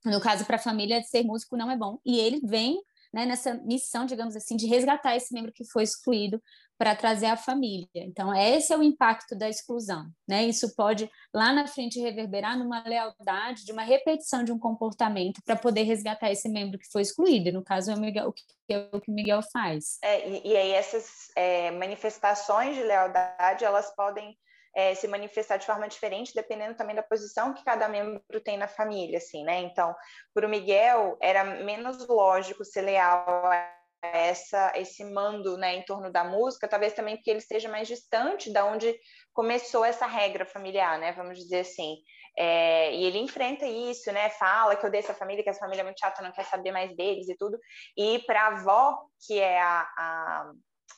no 0.04 0.20
caso 0.20 0.46
para 0.46 0.56
a 0.56 0.60
família 0.60 1.04
ser 1.04 1.24
músico 1.24 1.56
não 1.56 1.70
é 1.70 1.78
bom 1.78 2.00
e 2.04 2.20
ele 2.20 2.42
vem 2.44 2.82
né, 3.14 3.26
nessa 3.26 3.56
missão, 3.56 4.06
digamos 4.06 4.36
assim, 4.36 4.56
de 4.56 4.68
resgatar 4.68 5.16
esse 5.16 5.34
membro 5.34 5.52
que 5.52 5.66
foi 5.66 5.84
excluído 5.84 6.42
para 6.82 6.96
trazer 6.96 7.28
a 7.28 7.38
família. 7.38 7.88
Então, 7.94 8.36
esse 8.36 8.74
é 8.74 8.78
o 8.78 8.82
impacto 8.82 9.36
da 9.36 9.48
exclusão, 9.48 10.10
né? 10.28 10.46
Isso 10.46 10.76
pode 10.76 11.08
lá 11.32 11.54
na 11.54 11.68
frente 11.68 12.00
reverberar 12.00 12.58
numa 12.58 12.82
lealdade, 12.84 13.64
de 13.64 13.72
uma 13.72 13.84
repetição 13.84 14.44
de 14.44 14.52
um 14.52 14.58
comportamento 14.58 15.42
para 15.46 15.56
poder 15.56 15.84
resgatar 15.84 16.32
esse 16.32 16.50
membro 16.50 16.80
que 16.80 16.90
foi 16.92 17.04
excluído. 17.04 17.52
No 17.52 17.64
caso, 17.64 17.92
é 17.92 17.94
o, 17.94 18.00
Miguel, 18.00 18.30
o 18.30 18.34
que, 18.34 18.44
é 18.68 18.90
o 18.92 19.00
que 19.00 19.12
Miguel 19.12 19.42
faz. 19.54 20.00
É, 20.02 20.28
e, 20.28 20.48
e, 20.48 20.58
aí 20.58 20.72
essas 20.72 21.28
é, 21.36 21.70
manifestações 21.70 22.76
de 22.76 22.82
lealdade, 22.82 23.64
elas 23.64 23.94
podem 23.96 24.36
é, 24.76 24.96
se 24.96 25.08
manifestar 25.08 25.58
de 25.58 25.66
forma 25.66 25.88
diferente, 25.88 26.34
dependendo 26.34 26.76
também 26.76 26.96
da 26.96 27.04
posição 27.04 27.54
que 27.54 27.64
cada 27.64 27.88
membro 27.88 28.42
tem 28.44 28.58
na 28.58 28.68
família, 28.68 29.18
assim, 29.18 29.44
né? 29.44 29.60
Então, 29.62 29.96
para 30.34 30.48
o 30.48 30.50
Miguel, 30.50 31.18
era 31.22 31.44
menos 31.44 32.08
lógico 32.08 32.64
ser 32.64 32.82
leal 32.82 33.46
a 33.46 33.78
essa 34.04 34.74
esse 34.76 35.04
mando 35.06 35.58
né, 35.58 35.76
em 35.76 35.84
torno 35.84 36.12
da 36.12 36.24
música, 36.24 36.68
talvez 36.68 36.94
também 36.94 37.16
porque 37.16 37.30
ele 37.30 37.40
esteja 37.40 37.70
mais 37.70 37.88
distante 37.88 38.52
da 38.52 38.66
onde 38.66 38.96
começou 39.32 39.86
essa 39.86 40.08
regra 40.08 40.44
familiar, 40.46 41.00
né? 41.00 41.12
Vamos 41.14 41.38
dizer 41.38 41.60
assim. 41.60 41.98
É, 42.38 42.96
e 42.96 43.04
ele 43.04 43.20
enfrenta 43.20 43.66
isso, 43.66 44.12
né? 44.12 44.30
Fala 44.30 44.76
que 44.76 44.86
odeia 44.86 45.02
essa 45.02 45.14
família, 45.14 45.44
que 45.44 45.50
essa 45.50 45.60
família 45.60 45.82
é 45.82 45.84
muito 45.84 46.00
chata, 46.00 46.24
não 46.24 46.32
quer 46.32 46.46
saber 46.46 46.72
mais 46.72 46.96
deles 46.96 47.28
e 47.30 47.36
tudo. 47.36 47.60
E 47.96 48.20
para 48.20 48.44
a 48.44 48.48
avó, 48.48 48.98
que 49.28 49.40
é 49.40 49.62
a, 49.62 49.82
a 49.98 50.52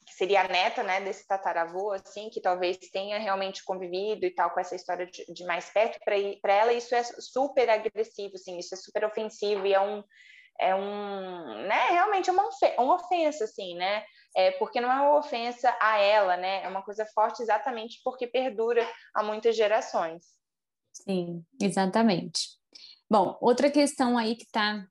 que 0.05 0.13
seria 0.13 0.41
a 0.41 0.47
neta, 0.47 0.83
né, 0.83 1.01
desse 1.01 1.27
tataravô, 1.27 1.91
assim, 1.91 2.29
que 2.29 2.41
talvez 2.41 2.77
tenha 2.91 3.17
realmente 3.19 3.63
convivido 3.63 4.25
e 4.25 4.31
tal 4.33 4.51
com 4.51 4.59
essa 4.59 4.75
história 4.75 5.05
de, 5.05 5.25
de 5.31 5.45
mais 5.45 5.69
perto, 5.69 6.00
para 6.03 6.53
ela 6.53 6.73
isso 6.73 6.93
é 6.93 7.03
super 7.03 7.69
agressivo, 7.69 8.35
assim, 8.35 8.57
isso 8.57 8.73
é 8.73 8.77
super 8.77 9.05
ofensivo 9.05 9.65
e 9.65 9.73
é 9.73 9.81
um 9.81 10.03
é 10.59 10.75
um, 10.75 11.67
né, 11.67 11.89
realmente 11.89 12.29
é 12.29 12.33
uma, 12.33 12.47
uma 12.77 12.95
ofensa, 12.95 13.43
assim, 13.45 13.75
né, 13.75 14.03
é, 14.35 14.51
porque 14.51 14.79
não 14.79 14.91
é 14.91 15.01
uma 15.01 15.17
ofensa 15.17 15.75
a 15.81 15.97
ela, 15.97 16.38
né, 16.38 16.63
é 16.63 16.67
uma 16.67 16.83
coisa 16.83 17.05
forte 17.07 17.41
exatamente 17.41 18.00
porque 18.03 18.27
perdura 18.27 18.88
há 19.15 19.23
muitas 19.23 19.55
gerações. 19.55 20.23
Sim, 20.91 21.43
exatamente. 21.59 22.62
Bom, 23.10 23.38
outra 23.41 23.69
questão 23.69 24.17
aí 24.17 24.36
que 24.36 24.45
tá, 24.51 24.86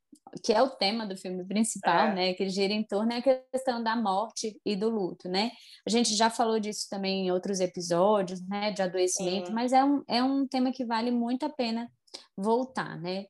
que 0.45 0.53
é 0.53 0.63
o 0.63 0.71
tema 0.71 1.07
do 1.07 1.17
filme 1.17 1.45
principal, 1.45 2.09
é. 2.09 2.15
né, 2.15 2.35
que 2.35 2.49
gira 2.49 2.73
em 2.73 2.85
torno 2.85 3.13
é 3.13 3.19
a 3.19 3.39
questão 3.51 3.83
da 3.83 3.97
morte 3.97 4.61
e 4.65 4.77
do 4.77 4.89
luto, 4.89 5.29
né? 5.29 5.51
A 5.87 5.91
gente 5.91 6.15
já 6.15 6.31
falou 6.31 6.61
disso 6.61 6.87
também 6.89 7.27
em 7.27 7.31
outros 7.33 7.61
episódios, 7.61 8.41
né, 8.49 8.71
de 8.73 8.83
adoecimento, 8.83 9.49
Sim. 9.49 9.53
mas 9.53 9.73
é 9.73 9.85
um, 9.85 10.03
é 10.09 10.23
um 10.23 10.47
tema 10.47 10.73
que 10.73 10.85
vale 10.85 11.11
muito 11.11 11.45
a 11.45 11.51
pena 11.51 11.91
voltar, 12.37 13.01
né? 13.01 13.27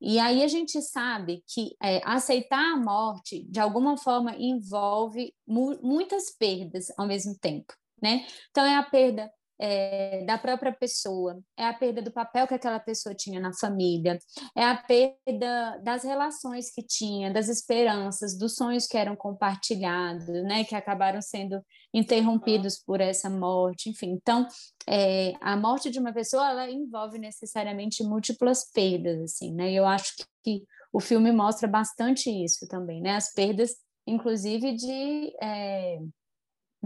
E 0.00 0.18
aí 0.18 0.42
a 0.42 0.48
gente 0.48 0.82
sabe 0.82 1.42
que 1.46 1.74
é, 1.82 2.00
aceitar 2.04 2.74
a 2.74 2.76
morte, 2.76 3.42
de 3.48 3.58
alguma 3.58 3.96
forma, 3.96 4.36
envolve 4.36 5.32
mu 5.46 5.78
muitas 5.82 6.30
perdas 6.36 6.86
ao 6.98 7.06
mesmo 7.06 7.34
tempo, 7.38 7.72
né? 8.02 8.26
Então, 8.50 8.66
é 8.66 8.76
a 8.76 8.82
perda 8.82 9.30
é, 9.60 10.24
da 10.24 10.36
própria 10.36 10.72
pessoa, 10.72 11.40
é 11.56 11.64
a 11.64 11.72
perda 11.72 12.02
do 12.02 12.12
papel 12.12 12.46
que 12.46 12.54
aquela 12.54 12.80
pessoa 12.80 13.14
tinha 13.14 13.40
na 13.40 13.52
família, 13.52 14.18
é 14.56 14.64
a 14.64 14.76
perda 14.76 15.78
das 15.82 16.02
relações 16.02 16.70
que 16.72 16.82
tinha, 16.82 17.32
das 17.32 17.48
esperanças, 17.48 18.36
dos 18.36 18.54
sonhos 18.54 18.86
que 18.86 18.96
eram 18.96 19.14
compartilhados, 19.14 20.26
né, 20.44 20.64
que 20.64 20.74
acabaram 20.74 21.22
sendo 21.22 21.60
interrompidos 21.92 22.78
por 22.84 23.00
essa 23.00 23.30
morte, 23.30 23.88
enfim. 23.88 24.10
Então, 24.10 24.46
é, 24.88 25.32
a 25.40 25.56
morte 25.56 25.90
de 25.90 25.98
uma 25.98 26.12
pessoa, 26.12 26.50
ela 26.50 26.70
envolve 26.70 27.18
necessariamente 27.18 28.02
múltiplas 28.02 28.70
perdas, 28.72 29.20
assim, 29.20 29.52
né, 29.52 29.70
e 29.70 29.76
eu 29.76 29.86
acho 29.86 30.16
que, 30.16 30.24
que 30.42 30.64
o 30.92 31.00
filme 31.00 31.32
mostra 31.32 31.68
bastante 31.68 32.30
isso 32.30 32.66
também, 32.68 33.00
né, 33.00 33.16
as 33.16 33.32
perdas, 33.32 33.76
inclusive 34.06 34.74
de... 34.74 35.32
É, 35.40 35.98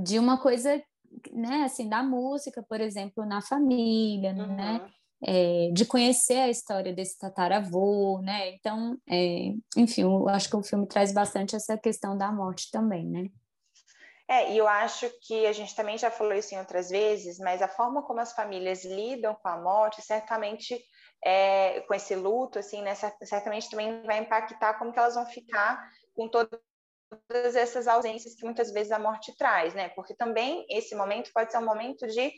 de 0.00 0.16
uma 0.16 0.38
coisa 0.40 0.80
né, 1.32 1.64
assim, 1.64 1.88
da 1.88 2.02
música, 2.02 2.62
por 2.62 2.80
exemplo, 2.80 3.24
na 3.24 3.40
família, 3.42 4.32
uhum. 4.32 4.56
né? 4.56 4.90
É, 5.20 5.70
de 5.72 5.84
conhecer 5.84 6.38
a 6.38 6.48
história 6.48 6.92
desse 6.92 7.18
tataravô, 7.18 8.20
né? 8.22 8.50
Então, 8.50 8.96
é, 9.08 9.52
enfim, 9.76 10.02
eu 10.02 10.28
acho 10.28 10.48
que 10.48 10.56
o 10.56 10.62
filme 10.62 10.86
traz 10.86 11.12
bastante 11.12 11.56
essa 11.56 11.76
questão 11.76 12.16
da 12.16 12.30
morte 12.30 12.70
também, 12.70 13.04
né? 13.04 13.28
É, 14.30 14.52
e 14.52 14.58
eu 14.58 14.68
acho 14.68 15.10
que 15.22 15.46
a 15.46 15.52
gente 15.52 15.74
também 15.74 15.96
já 15.96 16.10
falou 16.10 16.34
isso 16.34 16.54
em 16.54 16.58
outras 16.58 16.90
vezes, 16.90 17.38
mas 17.38 17.62
a 17.62 17.68
forma 17.68 18.02
como 18.02 18.20
as 18.20 18.34
famílias 18.34 18.84
lidam 18.84 19.34
com 19.34 19.48
a 19.48 19.56
morte, 19.56 20.02
certamente, 20.02 20.78
é, 21.24 21.80
com 21.80 21.94
esse 21.94 22.14
luto, 22.14 22.58
assim, 22.58 22.82
né, 22.82 22.94
certamente 22.94 23.70
também 23.70 24.02
vai 24.02 24.18
impactar 24.18 24.74
como 24.74 24.92
que 24.92 24.98
elas 24.98 25.14
vão 25.14 25.24
ficar 25.24 25.82
com 26.14 26.28
todo 26.28 26.60
todas 27.08 27.56
essas 27.56 27.86
ausências 27.86 28.34
que 28.34 28.44
muitas 28.44 28.70
vezes 28.72 28.92
a 28.92 28.98
morte 28.98 29.36
traz, 29.36 29.74
né? 29.74 29.88
Porque 29.90 30.14
também 30.14 30.66
esse 30.68 30.94
momento 30.94 31.30
pode 31.32 31.50
ser 31.50 31.58
um 31.58 31.64
momento 31.64 32.06
de, 32.06 32.32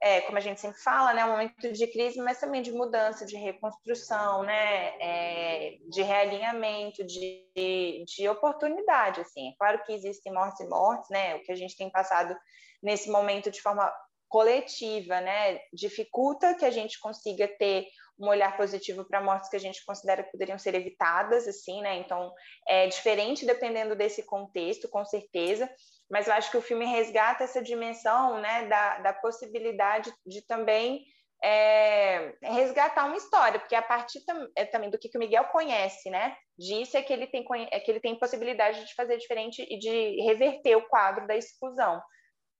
é, 0.00 0.20
como 0.22 0.38
a 0.38 0.40
gente 0.40 0.60
sempre 0.60 0.80
fala, 0.80 1.12
né? 1.12 1.24
Um 1.24 1.30
momento 1.30 1.72
de 1.72 1.86
crise, 1.88 2.18
mas 2.18 2.38
também 2.38 2.62
de 2.62 2.72
mudança, 2.72 3.26
de 3.26 3.36
reconstrução, 3.36 4.42
né? 4.42 4.94
É, 5.00 5.76
de 5.88 6.02
realinhamento, 6.02 7.04
de, 7.04 8.04
de 8.06 8.28
oportunidade, 8.28 9.20
assim. 9.20 9.50
É 9.50 9.54
claro 9.58 9.82
que 9.84 9.92
existem 9.92 10.32
mortes 10.32 10.60
e 10.60 10.68
mortes, 10.68 11.08
né? 11.10 11.36
O 11.36 11.42
que 11.42 11.52
a 11.52 11.56
gente 11.56 11.76
tem 11.76 11.90
passado 11.90 12.36
nesse 12.82 13.10
momento 13.10 13.50
de 13.50 13.60
forma 13.60 13.92
coletiva, 14.28 15.20
né? 15.20 15.58
Dificulta 15.72 16.54
que 16.54 16.64
a 16.64 16.70
gente 16.70 16.98
consiga 16.98 17.46
ter 17.46 17.86
um 18.22 18.28
olhar 18.28 18.56
positivo 18.56 19.04
para 19.04 19.20
mortes 19.20 19.50
que 19.50 19.56
a 19.56 19.60
gente 19.60 19.84
considera 19.84 20.22
que 20.22 20.30
poderiam 20.30 20.58
ser 20.58 20.74
evitadas, 20.76 21.48
assim, 21.48 21.82
né? 21.82 21.96
Então, 21.96 22.32
é 22.68 22.86
diferente 22.86 23.44
dependendo 23.44 23.96
desse 23.96 24.22
contexto, 24.22 24.88
com 24.88 25.04
certeza, 25.04 25.68
mas 26.08 26.28
eu 26.28 26.34
acho 26.34 26.50
que 26.50 26.56
o 26.56 26.62
filme 26.62 26.84
resgata 26.84 27.42
essa 27.42 27.60
dimensão, 27.60 28.40
né, 28.40 28.66
da, 28.66 28.98
da 29.00 29.12
possibilidade 29.12 30.12
de 30.24 30.40
também 30.46 31.04
é, 31.42 32.34
resgatar 32.42 33.06
uma 33.06 33.16
história, 33.16 33.58
porque 33.58 33.74
a 33.74 33.82
partir 33.82 34.24
tam, 34.24 34.46
é, 34.56 34.64
também 34.64 34.88
do 34.88 34.98
que, 34.98 35.08
que 35.08 35.16
o 35.16 35.20
Miguel 35.20 35.44
conhece, 35.46 36.08
né, 36.08 36.36
disso 36.56 36.96
é 36.96 37.02
que 37.02 37.12
ele 37.12 37.26
tem 37.26 37.44
é 37.72 37.80
que 37.80 37.90
ele 37.90 37.98
tem 37.98 38.16
possibilidade 38.16 38.84
de 38.84 38.94
fazer 38.94 39.16
diferente 39.16 39.66
e 39.68 39.78
de 39.78 40.22
reverter 40.22 40.76
o 40.76 40.86
quadro 40.86 41.26
da 41.26 41.36
exclusão. 41.36 42.00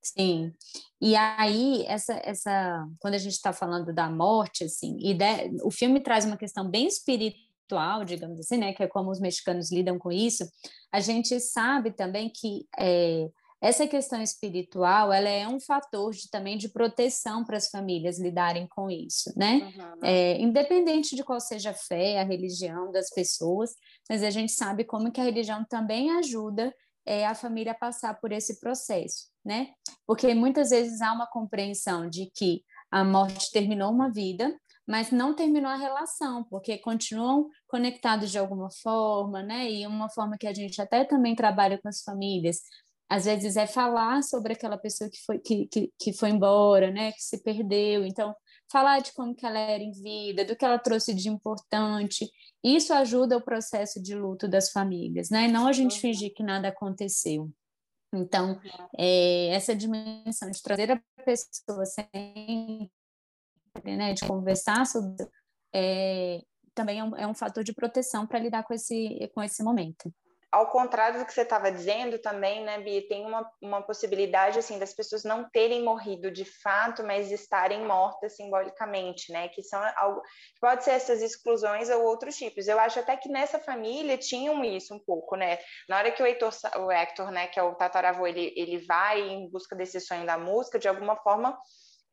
Sim. 0.03 0.53
E 1.01 1.15
aí, 1.15 1.85
essa, 1.87 2.21
essa, 2.25 2.87
quando 2.99 3.15
a 3.15 3.19
gente 3.19 3.35
está 3.35 3.53
falando 3.53 3.95
da 3.95 4.11
morte, 4.11 4.65
assim, 4.65 4.97
e 5.01 5.15
de, 5.15 5.25
o 5.63 5.71
filme 5.71 6.01
traz 6.01 6.25
uma 6.25 6.37
questão 6.37 6.69
bem 6.69 6.89
espiritual, 6.89 8.05
digamos 8.05 8.41
assim, 8.41 8.59
né, 8.59 8.73
que 8.73 8.83
é 8.83 8.89
como 8.89 9.11
os 9.11 9.21
mexicanos 9.21 9.71
lidam 9.71 9.99
com 9.99 10.11
isso, 10.11 10.45
a 10.91 11.01
gente 11.01 11.39
sabe 11.39 11.93
também 11.93 12.29
que 12.29 12.67
é, 12.77 13.31
essa 13.61 13.87
questão 13.87 14.21
espiritual, 14.21 15.13
ela 15.13 15.29
é 15.29 15.47
um 15.47 15.61
fator 15.61 16.13
de, 16.13 16.29
também 16.29 16.59
de 16.59 16.69
proteção 16.69 17.45
para 17.45 17.57
as 17.57 17.71
famílias 17.71 18.19
lidarem 18.19 18.67
com 18.67 18.91
isso, 18.91 19.33
né? 19.37 19.73
Uhum. 19.77 19.99
É, 20.03 20.37
independente 20.41 21.15
de 21.15 21.23
qual 21.23 21.39
seja 21.39 21.71
a 21.71 21.75
fé, 21.75 22.21
a 22.21 22.25
religião 22.25 22.91
das 22.91 23.09
pessoas, 23.11 23.77
mas 24.11 24.25
a 24.25 24.31
gente 24.31 24.51
sabe 24.51 24.83
como 24.83 25.13
que 25.13 25.21
a 25.21 25.25
religião 25.25 25.65
também 25.65 26.11
ajuda 26.19 26.75
é, 27.07 27.25
a 27.25 27.37
família 27.37 27.71
a 27.71 27.77
passar 27.77 28.21
por 28.21 28.33
esse 28.33 28.59
processo 28.59 29.32
né? 29.45 29.69
Porque 30.07 30.35
muitas 30.35 30.71
vezes 30.71 31.01
há 31.01 31.13
uma 31.13 31.27
compreensão 31.27 32.09
de 32.09 32.31
que 32.35 32.63
a 32.91 33.05
morte 33.05 33.51
terminou 33.51 33.91
uma 33.91 34.11
vida, 34.11 34.55
mas 34.87 35.11
não 35.11 35.35
terminou 35.35 35.71
a 35.71 35.77
relação, 35.77 36.45
porque 36.45 36.77
continuam 36.79 37.49
conectados 37.69 38.31
de 38.31 38.39
alguma 38.39 38.69
forma, 38.83 39.43
né? 39.43 39.71
E 39.71 39.87
uma 39.87 40.11
forma 40.11 40.37
que 40.37 40.47
a 40.47 40.53
gente 40.53 40.81
até 40.81 41.05
também 41.05 41.35
trabalha 41.35 41.79
com 41.81 41.89
as 41.89 42.03
famílias, 42.03 42.61
às 43.09 43.25
vezes 43.25 43.57
é 43.57 43.67
falar 43.67 44.23
sobre 44.23 44.55
aquela 44.55 44.77
pessoa 44.79 45.09
que 45.09 45.19
foi, 45.25 45.39
que, 45.39 45.67
que, 45.69 45.93
que 45.99 46.13
foi 46.13 46.31
embora, 46.31 46.91
né? 46.91 47.13
Que 47.13 47.23
se 47.23 47.43
perdeu. 47.43 48.05
Então, 48.05 48.35
falar 48.71 49.01
de 49.01 49.13
como 49.13 49.35
que 49.35 49.45
ela 49.47 49.59
era 49.59 49.83
em 49.83 49.93
vida, 49.93 50.45
do 50.45 50.57
que 50.57 50.65
ela 50.65 50.79
trouxe 50.79 51.15
de 51.15 51.29
importante. 51.29 52.29
Isso 52.65 52.93
ajuda 52.93 53.37
o 53.37 53.45
processo 53.45 54.03
de 54.03 54.15
luto 54.15 54.49
das 54.49 54.71
famílias, 54.71 55.29
né? 55.31 55.47
Não 55.47 55.67
a 55.67 55.73
gente 55.73 56.01
fingir 56.01 56.33
que 56.35 56.43
nada 56.43 56.69
aconteceu. 56.69 57.51
Então, 58.13 58.61
é, 58.99 59.49
essa 59.49 59.75
dimensão 59.75 60.51
de 60.51 60.63
trazer 60.63 60.91
a 60.91 61.03
pessoa 61.25 61.85
sem, 61.87 62.91
né, 63.85 64.13
de 64.13 64.27
conversar 64.27 64.85
sobre, 64.87 65.27
é, 65.75 66.43
também 66.75 66.99
é 66.99 67.05
um, 67.05 67.17
é 67.17 67.27
um 67.27 67.35
fator 67.35 67.65
de 67.65 67.73
proteção 67.73 68.27
para 68.27 68.39
lidar 68.39 68.65
com 68.65 68.75
esse, 68.75 69.31
com 69.35 69.43
esse 69.43 69.63
momento 69.63 70.13
ao 70.53 70.71
contrário 70.71 71.19
do 71.19 71.25
que 71.25 71.33
você 71.33 71.41
estava 71.41 71.73
dizendo 71.73 72.19
também, 72.19 72.63
né, 72.63 72.79
Bia, 72.79 73.09
tem 73.09 73.25
uma, 73.25 73.51
uma 73.61 73.83
possibilidade, 73.83 74.59
assim, 74.59 74.79
das 74.79 74.93
pessoas 74.93 75.25
não 75.25 75.49
terem 75.49 75.83
morrido 75.83 76.31
de 76.31 76.45
fato, 76.45 77.03
mas 77.03 77.33
estarem 77.33 77.87
mortas 77.87 78.37
simbolicamente, 78.37 79.33
né, 79.33 79.49
que 79.49 79.63
são 79.63 79.83
algo, 79.97 80.21
pode 80.61 80.85
ser 80.85 80.91
essas 80.91 81.23
exclusões 81.23 81.89
ou 81.89 82.05
outros 82.05 82.37
tipos. 82.37 82.69
Eu 82.69 82.79
acho 82.79 83.01
até 83.01 83.17
que 83.17 83.31
nessa 83.31 83.59
família 83.59 84.19
tinham 84.19 84.63
isso 84.63 84.95
um 84.95 84.99
pouco, 84.99 85.37
né, 85.37 85.59
na 85.89 85.97
hora 85.97 86.13
que 86.13 86.23
o 86.23 86.27
Heitor, 86.27 86.53
o 86.81 86.93
Hector, 86.93 87.31
né, 87.31 87.47
que 87.47 87.59
é 87.59 87.63
o 87.63 87.75
tataravô, 87.75 88.27
ele, 88.27 88.53
ele 88.55 88.85
vai 88.87 89.23
em 89.23 89.49
busca 89.49 89.75
desse 89.75 90.01
sonho 90.01 90.27
da 90.27 90.37
música, 90.37 90.79
de 90.79 90.87
alguma 90.87 91.17
forma 91.17 91.59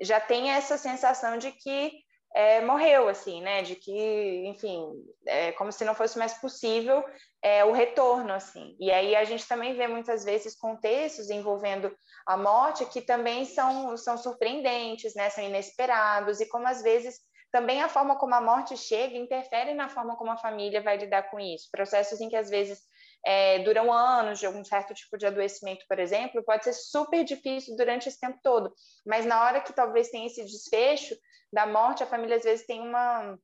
já 0.02 0.20
tem 0.20 0.50
essa 0.52 0.78
sensação 0.78 1.38
de 1.38 1.52
que 1.52 1.92
é, 2.36 2.62
morreu, 2.62 3.08
assim, 3.08 3.42
né? 3.42 3.62
De 3.62 3.76
que, 3.76 4.44
enfim, 4.46 4.92
é 5.26 5.52
como 5.54 5.72
se 5.72 5.84
não 5.84 5.96
fosse 5.96 6.18
mais 6.18 6.34
possível 6.36 7.04
é, 7.42 7.66
o 7.66 7.72
retorno, 7.72 8.34
assim. 8.34 8.76
E 8.80 8.92
aí 8.92 9.16
a 9.16 9.24
gente 9.24 9.48
também 9.48 9.76
vê 9.76 9.88
muitas 9.88 10.24
vezes 10.24 10.56
contextos 10.56 11.30
envolvendo 11.30 11.96
a 12.26 12.38
morte 12.38 12.86
que 12.86 13.02
também 13.02 13.46
são, 13.46 13.98
são 13.98 14.18
surpreendentes, 14.18 15.16
né? 15.16 15.30
São 15.30 15.44
inesperados 15.44 16.40
e 16.40 16.46
como 16.48 16.68
às 16.68 16.82
vezes 16.82 17.20
também 17.52 17.82
a 17.82 17.90
forma 17.90 18.16
como 18.18 18.36
a 18.36 18.42
morte 18.42 18.78
chega 18.78 19.18
interfere 19.18 19.74
na 19.74 19.90
forma 19.90 20.16
como 20.16 20.32
a 20.32 20.38
família 20.38 20.82
vai 20.82 20.98
lidar 20.98 21.32
com 21.32 21.40
isso. 21.40 21.68
Processos 21.72 22.22
em 22.22 22.30
que 22.30 22.36
às 22.36 22.50
vezes 22.50 22.80
é, 23.26 23.60
duram 23.60 23.92
anos 23.92 24.40
de 24.40 24.46
algum 24.46 24.64
certo 24.64 24.94
tipo 24.94 25.18
de 25.18 25.26
adoecimento, 25.26 25.86
por 25.88 26.00
exemplo, 26.00 26.44
pode 26.44 26.64
ser 26.64 26.74
super 26.74 27.24
difícil 27.24 27.76
durante 27.76 28.08
esse 28.08 28.20
tempo 28.20 28.40
todo. 28.44 28.74
Mas 29.06 29.26
na 29.26 29.44
hora 29.44 29.62
que 29.62 29.74
talvez 29.74 30.10
tenha 30.10 30.28
esse 30.28 30.44
desfecho 30.44 31.16
da 31.52 31.66
morte, 31.66 32.04
a 32.04 32.08
família 32.08 32.38
às 32.38 32.44
vezes 32.44 32.66
tem 32.66 32.82
uma, 32.82 33.38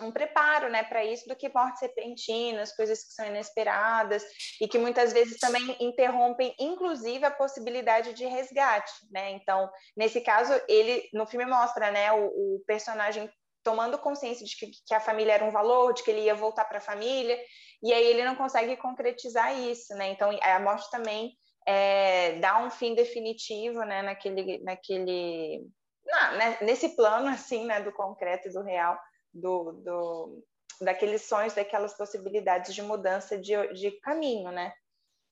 um 0.00 0.10
preparo 0.10 0.68
né, 0.68 0.82
para 0.82 1.04
isso 1.04 1.28
do 1.28 1.36
que 1.36 1.52
mortes 1.52 1.82
repentinas, 1.82 2.74
coisas 2.74 3.02
que 3.04 3.12
são 3.12 3.26
inesperadas 3.26 4.24
e 4.60 4.66
que 4.66 4.78
muitas 4.78 5.12
vezes 5.12 5.38
também 5.38 5.76
interrompem, 5.80 6.54
inclusive, 6.58 7.24
a 7.24 7.30
possibilidade 7.30 8.14
de 8.14 8.24
resgate. 8.24 8.92
Né? 9.10 9.32
Então, 9.32 9.70
nesse 9.96 10.20
caso, 10.20 10.52
ele 10.68 11.08
no 11.12 11.26
filme 11.26 11.46
mostra 11.46 11.90
né, 11.90 12.12
o, 12.12 12.26
o 12.26 12.62
personagem 12.66 13.30
tomando 13.62 13.98
consciência 13.98 14.44
de 14.44 14.56
que, 14.56 14.70
que, 14.86 14.94
a 14.94 15.00
família 15.00 15.32
era 15.34 15.44
um 15.44 15.50
valor, 15.50 15.92
de 15.92 16.02
que 16.02 16.10
ele 16.10 16.22
ia 16.22 16.34
voltar 16.34 16.64
para 16.64 16.78
a 16.78 16.82
família, 16.82 17.38
e 17.82 17.92
aí 17.92 18.06
ele 18.06 18.24
não 18.24 18.34
consegue 18.34 18.76
concretizar 18.76 19.58
isso, 19.58 19.94
né? 19.94 20.10
Então 20.10 20.30
a 20.42 20.60
morte 20.60 20.90
também 20.90 21.32
é, 21.66 22.38
dá 22.38 22.62
um 22.62 22.70
fim 22.70 22.94
definitivo, 22.94 23.82
né? 23.84 24.02
Naquele, 24.02 24.62
naquele, 24.62 25.66
né? 26.04 26.58
nesse 26.62 26.90
plano 26.96 27.28
assim, 27.28 27.64
né? 27.66 27.80
Do 27.80 27.92
concreto 27.92 28.48
e 28.48 28.52
do 28.52 28.62
real, 28.62 28.98
do, 29.32 29.72
do 29.72 30.44
daqueles 30.80 31.22
sonhos, 31.22 31.54
daquelas 31.54 31.94
possibilidades 31.94 32.74
de 32.74 32.82
mudança 32.82 33.36
de, 33.38 33.54
de 33.74 33.90
caminho, 34.00 34.50
né? 34.50 34.72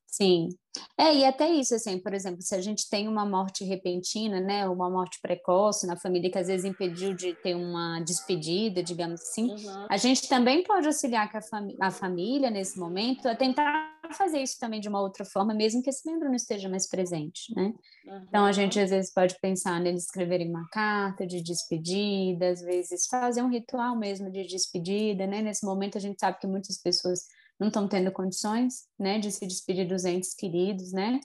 Sim. 0.08 0.48
É, 0.96 1.14
e 1.14 1.24
até 1.24 1.48
isso, 1.50 1.74
assim, 1.74 1.98
por 1.98 2.14
exemplo, 2.14 2.40
se 2.40 2.54
a 2.54 2.60
gente 2.60 2.88
tem 2.88 3.08
uma 3.08 3.26
morte 3.26 3.64
repentina, 3.64 4.40
né, 4.40 4.66
uma 4.66 4.88
morte 4.88 5.18
precoce 5.20 5.86
na 5.86 5.98
família 5.98 6.30
que 6.30 6.38
às 6.38 6.46
vezes 6.46 6.64
impediu 6.64 7.14
de 7.14 7.34
ter 7.34 7.54
uma 7.54 8.00
despedida, 8.00 8.82
digamos 8.82 9.20
assim, 9.20 9.50
uhum. 9.50 9.86
a 9.88 9.96
gente 9.96 10.28
também 10.28 10.62
pode 10.64 10.86
auxiliar 10.86 11.30
a, 11.32 11.86
a 11.86 11.90
família 11.90 12.50
nesse 12.50 12.78
momento 12.78 13.28
a 13.28 13.34
tentar 13.34 13.98
fazer 14.14 14.38
isso 14.38 14.58
também 14.58 14.80
de 14.80 14.88
uma 14.88 15.00
outra 15.00 15.24
forma, 15.24 15.52
mesmo 15.52 15.82
que 15.82 15.90
esse 15.90 16.10
membro 16.10 16.28
não 16.28 16.36
esteja 16.36 16.68
mais 16.68 16.88
presente, 16.88 17.54
né? 17.54 17.74
Uhum. 18.06 18.24
Então 18.28 18.46
a 18.46 18.52
gente 18.52 18.80
às 18.80 18.90
vezes 18.90 19.12
pode 19.12 19.38
pensar 19.40 19.78
neles 19.80 20.04
escreverem 20.04 20.48
uma 20.48 20.66
carta 20.70 21.26
de 21.26 21.42
despedida, 21.42 22.48
às 22.48 22.62
vezes 22.62 23.06
fazer 23.06 23.42
um 23.42 23.50
ritual 23.50 23.96
mesmo 23.96 24.30
de 24.30 24.46
despedida, 24.46 25.26
né? 25.26 25.42
Nesse 25.42 25.66
momento 25.66 25.98
a 25.98 26.00
gente 26.00 26.18
sabe 26.18 26.38
que 26.38 26.46
muitas 26.46 26.80
pessoas 26.80 27.26
não 27.58 27.68
estão 27.68 27.88
tendo 27.88 28.12
condições, 28.12 28.86
né, 28.98 29.18
de 29.18 29.30
se 29.32 29.46
despedir 29.46 29.86
dos 29.86 30.04
entes 30.04 30.34
queridos, 30.34 30.92
né? 30.92 31.20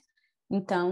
Então, 0.50 0.90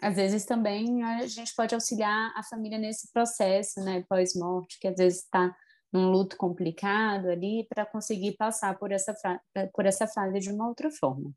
às 0.00 0.16
vezes 0.16 0.44
também 0.44 1.02
a 1.02 1.26
gente 1.26 1.54
pode 1.54 1.74
auxiliar 1.74 2.32
a 2.36 2.42
família 2.42 2.78
nesse 2.78 3.12
processo, 3.12 3.80
né, 3.80 4.04
pós-morte, 4.08 4.78
que 4.80 4.88
às 4.88 4.96
vezes 4.96 5.20
está 5.24 5.54
num 5.92 6.10
luto 6.10 6.36
complicado 6.36 7.28
ali, 7.28 7.66
para 7.68 7.84
conseguir 7.84 8.36
passar 8.36 8.78
por 8.78 8.90
essa, 8.92 9.14
por 9.74 9.84
essa 9.86 10.06
fase 10.06 10.40
de 10.40 10.50
uma 10.50 10.68
outra 10.68 10.90
forma. 10.90 11.32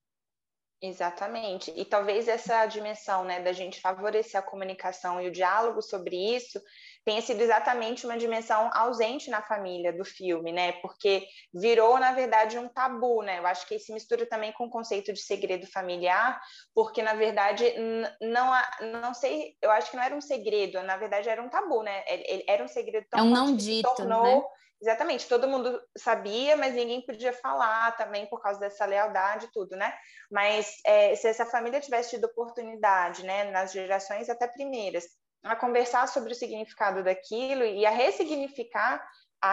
Exatamente. 0.81 1.71
E 1.75 1.85
talvez 1.85 2.27
essa 2.27 2.65
dimensão, 2.65 3.23
né, 3.23 3.39
da 3.41 3.53
gente 3.53 3.79
favorecer 3.79 4.39
a 4.39 4.43
comunicação 4.43 5.21
e 5.21 5.27
o 5.27 5.31
diálogo 5.31 5.81
sobre 5.81 6.15
isso 6.35 6.61
tenha 7.05 7.21
sido 7.21 7.41
exatamente 7.41 8.05
uma 8.05 8.17
dimensão 8.17 8.69
ausente 8.73 9.29
na 9.29 9.41
família 9.41 9.93
do 9.93 10.03
filme, 10.03 10.51
né? 10.51 10.73
Porque 10.81 11.25
virou, 11.53 11.97
na 11.97 12.11
verdade, 12.11 12.59
um 12.59 12.67
tabu, 12.67 13.21
né? 13.21 13.39
Eu 13.39 13.47
acho 13.47 13.65
que 13.67 13.75
isso 13.75 13.93
mistura 13.93 14.25
também 14.27 14.51
com 14.53 14.65
o 14.65 14.69
conceito 14.69 15.13
de 15.13 15.21
segredo 15.21 15.65
familiar, 15.67 16.39
porque, 16.73 17.01
na 17.01 17.13
verdade, 17.13 17.63
não, 18.21 18.51
não 19.01 19.13
sei, 19.13 19.55
eu 19.61 19.71
acho 19.71 19.89
que 19.89 19.97
não 19.97 20.03
era 20.03 20.15
um 20.15 20.21
segredo, 20.21 20.81
na 20.83 20.97
verdade 20.97 21.29
era 21.29 21.41
um 21.41 21.49
tabu, 21.49 21.83
né? 21.83 22.03
Era 22.47 22.63
um 22.63 22.67
segredo 22.67 23.05
tão 23.09 23.19
é 23.19 23.23
um 23.23 23.29
não 23.29 23.55
dito, 23.55 23.89
tornou... 23.95 24.23
né? 24.23 24.43
Exatamente, 24.81 25.27
todo 25.27 25.47
mundo 25.47 25.81
sabia, 25.97 26.55
mas 26.57 26.73
ninguém 26.73 27.03
podia 27.05 27.31
falar 27.31 27.95
também 27.95 28.27
por 28.27 28.41
causa 28.41 28.59
dessa 28.59 28.85
lealdade 28.85 29.45
e 29.45 29.51
tudo, 29.51 29.75
né? 29.75 29.97
Mas 30.29 30.79
é, 30.85 31.15
se 31.15 31.27
essa 31.27 31.45
família 31.45 31.79
tivesse 31.79 32.11
tido 32.11 32.25
oportunidade, 32.25 33.23
né, 33.23 33.45
nas 33.51 33.71
gerações 33.71 34.29
até 34.29 34.47
primeiras, 34.47 35.05
a 35.43 35.55
conversar 35.55 36.07
sobre 36.07 36.33
o 36.33 36.35
significado 36.35 37.03
daquilo 37.03 37.63
e 37.63 37.85
a 37.85 37.89
ressignificar 37.89 39.01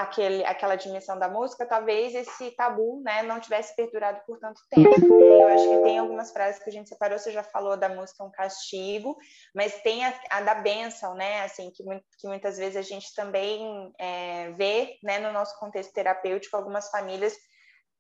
aquele, 0.00 0.44
aquela 0.44 0.76
dimensão 0.76 1.18
da 1.18 1.28
música, 1.28 1.66
talvez 1.66 2.14
esse 2.14 2.50
tabu 2.52 3.02
né, 3.04 3.22
não 3.22 3.38
tivesse 3.38 3.76
perdurado 3.76 4.20
por 4.26 4.38
tanto 4.38 4.60
tempo. 4.70 5.20
Eu 5.20 5.48
acho 5.48 5.68
que 5.68 5.82
tem 5.82 5.98
algumas 5.98 6.32
frases 6.32 6.62
que 6.62 6.70
a 6.70 6.72
gente 6.72 6.88
separou, 6.88 7.18
você 7.18 7.30
já 7.30 7.42
falou 7.42 7.76
da 7.76 7.88
música 7.88 8.24
um 8.24 8.30
castigo, 8.30 9.16
mas 9.54 9.80
tem 9.82 10.04
a, 10.04 10.14
a 10.30 10.40
da 10.40 10.54
bênção, 10.54 11.14
né, 11.14 11.42
assim, 11.42 11.70
que, 11.70 11.82
que, 12.18 12.26
muitas 12.26 12.56
vezes 12.56 12.76
a 12.76 12.82
gente 12.82 13.14
também 13.14 13.92
é, 13.98 14.50
vê 14.52 14.96
né, 15.02 15.18
no 15.18 15.32
nosso 15.32 15.58
contexto 15.58 15.92
terapêutico, 15.92 16.56
algumas 16.56 16.88
famílias 16.90 17.36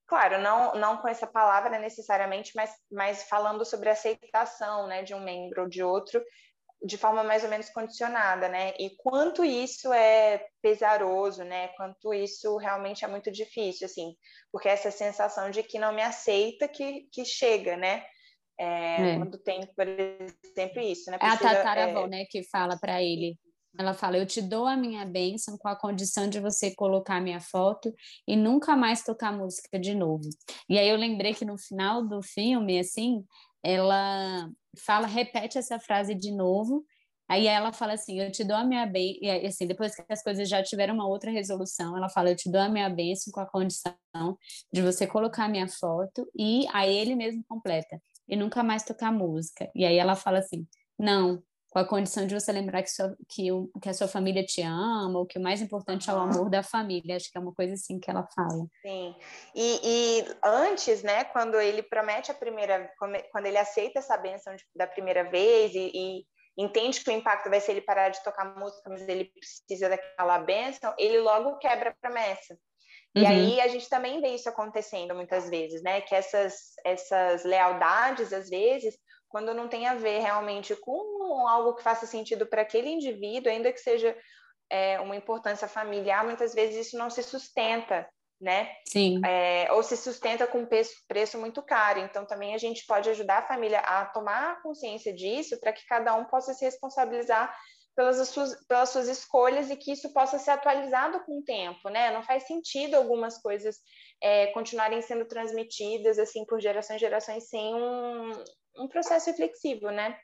claro, 0.06 0.42
não, 0.42 0.74
não 0.74 0.98
com 0.98 1.08
essa 1.08 1.26
palavra 1.26 1.78
necessariamente, 1.78 2.52
mas, 2.54 2.70
mas 2.90 3.22
falando 3.22 3.64
sobre 3.64 3.88
aceitação 3.88 4.86
né, 4.86 5.02
de 5.02 5.14
um 5.14 5.20
membro 5.20 5.62
ou 5.62 5.68
de 5.68 5.82
outro, 5.82 6.22
de 6.84 6.98
forma 6.98 7.22
mais 7.22 7.44
ou 7.44 7.50
menos 7.50 7.70
condicionada, 7.70 8.48
né? 8.48 8.74
E 8.78 8.90
quanto 8.96 9.44
isso 9.44 9.92
é 9.92 10.44
pesaroso, 10.60 11.44
né? 11.44 11.68
Quanto 11.76 12.12
isso 12.12 12.56
realmente 12.56 13.04
é 13.04 13.08
muito 13.08 13.30
difícil, 13.30 13.86
assim, 13.86 14.16
porque 14.50 14.68
essa 14.68 14.90
sensação 14.90 15.50
de 15.50 15.62
que 15.62 15.78
não 15.78 15.92
me 15.92 16.02
aceita 16.02 16.66
que, 16.66 17.08
que 17.12 17.24
chega, 17.24 17.76
né? 17.76 18.04
É, 18.58 19.12
é. 19.12 19.16
Quando 19.16 19.38
tem, 19.38 19.66
por 19.74 19.86
exemplo, 19.86 20.82
isso, 20.82 21.10
né? 21.10 21.18
Precisa, 21.18 21.44
é 21.44 21.52
a 21.52 21.56
tataravó, 21.56 22.04
é... 22.04 22.08
né, 22.08 22.24
que 22.28 22.42
fala 22.44 22.76
para 22.78 23.02
ele. 23.02 23.38
Ela 23.78 23.94
fala: 23.94 24.18
Eu 24.18 24.26
te 24.26 24.42
dou 24.42 24.66
a 24.66 24.76
minha 24.76 25.04
bênção 25.04 25.56
com 25.56 25.68
a 25.68 25.78
condição 25.78 26.28
de 26.28 26.40
você 26.40 26.74
colocar 26.74 27.20
minha 27.20 27.40
foto 27.40 27.94
e 28.26 28.36
nunca 28.36 28.76
mais 28.76 29.02
tocar 29.02 29.32
música 29.32 29.78
de 29.78 29.94
novo. 29.94 30.28
E 30.68 30.78
aí 30.78 30.88
eu 30.88 30.96
lembrei 30.96 31.32
que 31.32 31.44
no 31.44 31.56
final 31.56 32.06
do 32.06 32.22
filme, 32.22 32.78
assim, 32.78 33.24
ela 33.62 34.50
fala, 34.78 35.06
repete 35.06 35.58
essa 35.58 35.78
frase 35.78 36.14
de 36.14 36.32
novo. 36.32 36.84
Aí 37.28 37.46
ela 37.46 37.72
fala 37.72 37.94
assim: 37.94 38.20
Eu 38.20 38.30
te 38.30 38.44
dou 38.44 38.56
a 38.56 38.64
minha 38.64 38.84
bênção. 38.86 39.20
E 39.22 39.46
assim, 39.46 39.66
depois 39.66 39.94
que 39.94 40.04
as 40.08 40.22
coisas 40.22 40.48
já 40.48 40.62
tiveram 40.62 40.94
uma 40.94 41.08
outra 41.08 41.30
resolução, 41.30 41.96
ela 41.96 42.08
fala: 42.08 42.30
Eu 42.30 42.36
te 42.36 42.50
dou 42.50 42.60
a 42.60 42.68
minha 42.68 42.90
bênção 42.90 43.32
com 43.32 43.40
a 43.40 43.46
condição 43.46 43.94
de 44.72 44.82
você 44.82 45.06
colocar 45.06 45.44
a 45.46 45.48
minha 45.48 45.68
foto. 45.68 46.28
E 46.36 46.66
aí 46.72 46.94
ele 46.94 47.14
mesmo 47.14 47.42
completa: 47.48 48.00
E 48.28 48.36
nunca 48.36 48.62
mais 48.62 48.82
tocar 48.84 49.10
música. 49.12 49.70
E 49.74 49.84
aí 49.84 49.96
ela 49.96 50.14
fala 50.14 50.40
assim: 50.40 50.66
Não, 50.98 51.42
com 51.72 51.78
a 51.78 51.88
condição 51.88 52.26
de 52.26 52.34
você 52.34 52.52
lembrar 52.52 52.82
que, 52.82 52.90
sua, 52.90 53.16
que, 53.26 53.50
o, 53.50 53.70
que 53.80 53.88
a 53.88 53.94
sua 53.94 54.06
família 54.06 54.44
te 54.44 54.60
ama, 54.60 55.18
ou 55.18 55.24
que 55.24 55.38
o 55.38 55.42
mais 55.42 55.62
importante 55.62 56.10
é 56.10 56.12
o 56.12 56.18
amor 56.18 56.50
da 56.50 56.62
família. 56.62 57.16
Acho 57.16 57.32
que 57.32 57.38
é 57.38 57.40
uma 57.40 57.54
coisa 57.54 57.72
assim 57.72 57.98
que 57.98 58.10
ela 58.10 58.28
fala. 58.34 58.66
Sim. 58.82 59.16
E, 59.54 59.80
e 59.82 60.36
antes, 60.44 61.02
né, 61.02 61.24
quando 61.24 61.58
ele 61.58 61.82
promete 61.82 62.30
a 62.30 62.34
primeira, 62.34 62.92
quando 62.98 63.46
ele 63.46 63.56
aceita 63.56 64.00
essa 64.00 64.18
benção 64.18 64.54
de, 64.54 64.62
da 64.76 64.86
primeira 64.86 65.24
vez 65.30 65.74
e, 65.74 65.90
e, 65.94 66.26
entende 66.58 67.00
que 67.00 67.08
o 67.08 67.14
impacto 67.14 67.48
vai 67.48 67.58
ser 67.58 67.72
ele 67.72 67.80
parar 67.80 68.10
de 68.10 68.22
tocar 68.22 68.54
música, 68.54 68.90
mas 68.90 69.08
ele 69.08 69.32
precisa 69.32 69.88
daquela 69.88 70.40
benção, 70.40 70.94
ele 70.98 71.20
logo 71.20 71.56
quebra 71.56 71.88
a 71.88 71.94
promessa. 71.98 72.54
E 73.14 73.22
uhum. 73.22 73.28
aí 73.28 73.60
a 73.62 73.68
gente 73.68 73.88
também 73.88 74.20
vê 74.20 74.28
isso 74.28 74.48
acontecendo 74.48 75.14
muitas 75.14 75.48
vezes, 75.48 75.82
né? 75.82 76.02
Que 76.02 76.14
essas, 76.14 76.74
essas 76.84 77.44
lealdades, 77.44 78.30
às 78.30 78.50
vezes, 78.50 78.94
quando 79.32 79.54
não 79.54 79.66
tem 79.66 79.88
a 79.88 79.94
ver 79.94 80.20
realmente 80.20 80.76
com 80.76 81.48
algo 81.48 81.74
que 81.74 81.82
faça 81.82 82.06
sentido 82.06 82.46
para 82.46 82.62
aquele 82.62 82.90
indivíduo, 82.90 83.50
ainda 83.50 83.72
que 83.72 83.80
seja 83.80 84.16
é, 84.70 85.00
uma 85.00 85.16
importância 85.16 85.66
familiar, 85.66 86.24
muitas 86.24 86.54
vezes 86.54 86.86
isso 86.86 86.98
não 86.98 87.10
se 87.10 87.22
sustenta, 87.22 88.06
né? 88.40 88.70
Sim. 88.86 89.20
É, 89.24 89.72
ou 89.72 89.82
se 89.82 89.96
sustenta 89.96 90.46
com 90.46 90.66
preço, 90.66 90.92
preço 91.08 91.38
muito 91.38 91.62
caro. 91.62 92.00
Então, 92.00 92.26
também 92.26 92.54
a 92.54 92.58
gente 92.58 92.84
pode 92.86 93.08
ajudar 93.08 93.38
a 93.38 93.48
família 93.48 93.80
a 93.80 94.04
tomar 94.04 94.62
consciência 94.62 95.14
disso 95.14 95.58
para 95.58 95.72
que 95.72 95.86
cada 95.86 96.14
um 96.14 96.26
possa 96.26 96.52
se 96.52 96.64
responsabilizar 96.64 97.54
pelas 97.94 98.28
suas, 98.28 98.66
pelas 98.66 98.88
suas 98.88 99.08
escolhas 99.08 99.70
e 99.70 99.76
que 99.76 99.92
isso 99.92 100.12
possa 100.12 100.38
ser 100.38 100.50
atualizado 100.50 101.20
com 101.24 101.38
o 101.38 101.44
tempo, 101.44 101.88
né? 101.88 102.10
Não 102.10 102.22
faz 102.22 102.46
sentido 102.46 102.96
algumas 102.96 103.38
coisas 103.40 103.76
é, 104.22 104.46
continuarem 104.48 105.02
sendo 105.02 105.26
transmitidas 105.26 106.18
assim 106.18 106.44
por 106.46 106.60
gerações 106.60 106.96
e 106.96 107.00
gerações 107.00 107.48
sem 107.48 107.74
um, 107.74 108.32
um 108.76 108.88
processo 108.88 109.30
reflexivo, 109.30 109.90
né? 109.90 110.16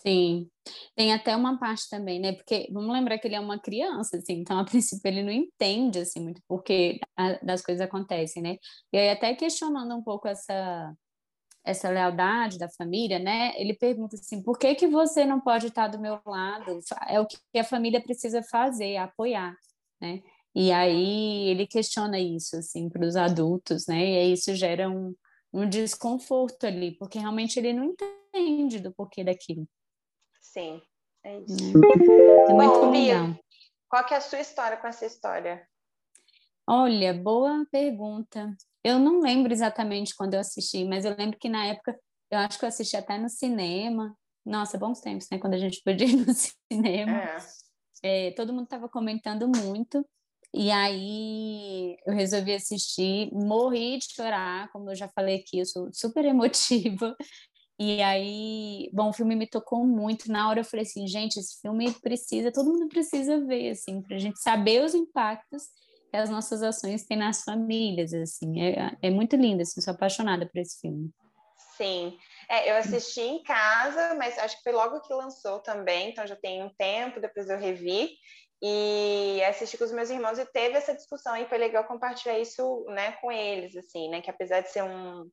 Sim, 0.00 0.48
tem 0.96 1.12
até 1.12 1.36
uma 1.36 1.58
parte 1.58 1.88
também, 1.90 2.18
né? 2.18 2.32
Porque 2.32 2.68
vamos 2.72 2.92
lembrar 2.92 3.18
que 3.18 3.28
ele 3.28 3.34
é 3.34 3.40
uma 3.40 3.60
criança, 3.60 4.16
assim, 4.16 4.34
então 4.34 4.58
a 4.58 4.64
princípio 4.64 5.08
ele 5.08 5.22
não 5.22 5.30
entende 5.32 5.98
assim 5.98 6.20
muito 6.20 6.40
porque 6.48 6.98
a, 7.16 7.34
das 7.44 7.62
coisas 7.62 7.82
acontecem, 7.82 8.42
né? 8.42 8.56
E 8.92 8.98
aí 8.98 9.10
até 9.10 9.34
questionando 9.34 9.94
um 9.94 10.02
pouco 10.02 10.28
essa 10.28 10.94
essa 11.62 11.90
lealdade 11.90 12.58
da 12.58 12.68
família, 12.70 13.18
né? 13.18 13.52
Ele 13.56 13.74
pergunta 13.74 14.16
assim: 14.16 14.42
por 14.42 14.58
que 14.58 14.74
que 14.74 14.86
você 14.86 15.24
não 15.26 15.40
pode 15.40 15.66
estar 15.66 15.88
do 15.88 16.00
meu 16.00 16.18
lado? 16.26 16.80
É 17.08 17.20
o 17.20 17.26
que 17.26 17.58
a 17.58 17.64
família 17.64 18.02
precisa 18.02 18.42
fazer, 18.42 18.96
apoiar. 18.96 19.54
né? 20.00 20.22
E 20.54 20.72
aí 20.72 21.48
ele 21.48 21.66
questiona 21.66 22.18
isso, 22.18 22.56
assim, 22.56 22.88
para 22.88 23.06
os 23.06 23.16
adultos, 23.16 23.86
né? 23.86 23.98
E 23.98 24.16
aí 24.18 24.32
isso 24.32 24.54
gera 24.54 24.88
um, 24.90 25.14
um 25.52 25.68
desconforto 25.68 26.64
ali, 26.66 26.96
porque 26.96 27.18
realmente 27.18 27.58
ele 27.58 27.72
não 27.72 27.84
entende 27.84 28.78
do 28.78 28.92
porquê 28.92 29.24
daquilo. 29.24 29.68
Sim, 30.40 30.80
é 31.24 31.38
isso. 31.40 31.56
É, 31.56 32.50
é 32.50 32.54
muito 32.54 32.80
Bom, 32.80 32.90
legal. 32.90 33.36
Qual 33.88 34.04
que 34.04 34.14
é 34.14 34.16
a 34.16 34.20
sua 34.20 34.40
história 34.40 34.76
com 34.76 34.86
essa 34.86 35.04
história? 35.04 35.66
Olha, 36.66 37.12
boa 37.12 37.66
pergunta. 37.70 38.54
Eu 38.84 38.98
não 38.98 39.20
lembro 39.20 39.52
exatamente 39.52 40.14
quando 40.14 40.34
eu 40.34 40.40
assisti, 40.40 40.84
mas 40.84 41.04
eu 41.04 41.16
lembro 41.16 41.38
que 41.38 41.48
na 41.48 41.66
época 41.66 41.98
eu 42.30 42.38
acho 42.38 42.58
que 42.58 42.64
eu 42.64 42.68
assisti 42.68 42.96
até 42.96 43.18
no 43.18 43.28
cinema. 43.28 44.16
Nossa, 44.44 44.78
bons 44.78 45.00
tempos, 45.00 45.26
né? 45.30 45.38
Quando 45.38 45.54
a 45.54 45.58
gente 45.58 45.82
podia 45.84 46.06
ir 46.06 46.16
no 46.16 46.32
cinema. 46.72 47.22
É. 47.22 47.36
É, 48.02 48.30
todo 48.32 48.52
mundo 48.52 48.64
estava 48.64 48.88
comentando 48.88 49.48
muito. 49.48 50.06
E 50.52 50.70
aí 50.70 51.96
eu 52.06 52.12
resolvi 52.12 52.52
assistir, 52.54 53.30
morri 53.32 53.98
de 53.98 54.06
chorar, 54.14 54.68
como 54.72 54.90
eu 54.90 54.96
já 54.96 55.08
falei 55.08 55.36
aqui, 55.36 55.60
eu 55.60 55.66
sou 55.66 55.88
super 55.92 56.24
emotiva. 56.24 57.16
E 57.82 58.02
aí, 58.02 58.90
bom, 58.92 59.08
o 59.08 59.12
filme 59.14 59.34
me 59.34 59.46
tocou 59.46 59.86
muito. 59.86 60.30
Na 60.30 60.50
hora 60.50 60.60
eu 60.60 60.64
falei 60.66 60.84
assim, 60.84 61.06
gente, 61.06 61.40
esse 61.40 61.62
filme 61.62 61.90
precisa, 62.02 62.52
todo 62.52 62.68
mundo 62.68 62.86
precisa 62.90 63.42
ver, 63.46 63.70
assim, 63.70 64.02
para 64.02 64.16
a 64.16 64.18
gente 64.18 64.38
saber 64.38 64.84
os 64.84 64.94
impactos 64.94 65.62
que 66.10 66.16
as 66.18 66.28
nossas 66.28 66.62
ações 66.62 67.06
têm 67.06 67.16
nas 67.16 67.42
famílias, 67.42 68.12
assim. 68.12 68.60
É, 68.60 68.94
é 69.00 69.10
muito 69.10 69.34
lindo, 69.34 69.62
assim, 69.62 69.80
sou 69.80 69.94
apaixonada 69.94 70.44
por 70.44 70.58
esse 70.60 70.78
filme. 70.78 71.08
Sim, 71.78 72.18
é, 72.50 72.70
eu 72.70 72.76
assisti 72.76 73.22
em 73.22 73.42
casa, 73.42 74.14
mas 74.16 74.36
acho 74.38 74.58
que 74.58 74.62
foi 74.62 74.72
logo 74.72 75.00
que 75.00 75.14
lançou 75.14 75.60
também, 75.60 76.10
então 76.10 76.26
já 76.26 76.36
tem 76.36 76.62
um 76.62 76.68
tempo, 76.76 77.18
depois 77.18 77.48
eu 77.48 77.56
revi 77.56 78.10
e 78.62 79.42
assisti 79.44 79.78
com 79.78 79.84
os 79.84 79.92
meus 79.92 80.10
irmãos 80.10 80.38
e 80.38 80.44
teve 80.44 80.76
essa 80.76 80.94
discussão 80.94 81.34
e 81.36 81.46
foi 81.46 81.58
legal 81.58 81.84
compartilhar 81.84 82.38
isso, 82.38 82.84
né, 82.88 83.12
com 83.12 83.32
eles, 83.32 83.74
assim, 83.76 84.08
né, 84.10 84.20
que 84.20 84.30
apesar 84.30 84.60
de 84.60 84.70
ser 84.70 84.82
um, 84.82 85.28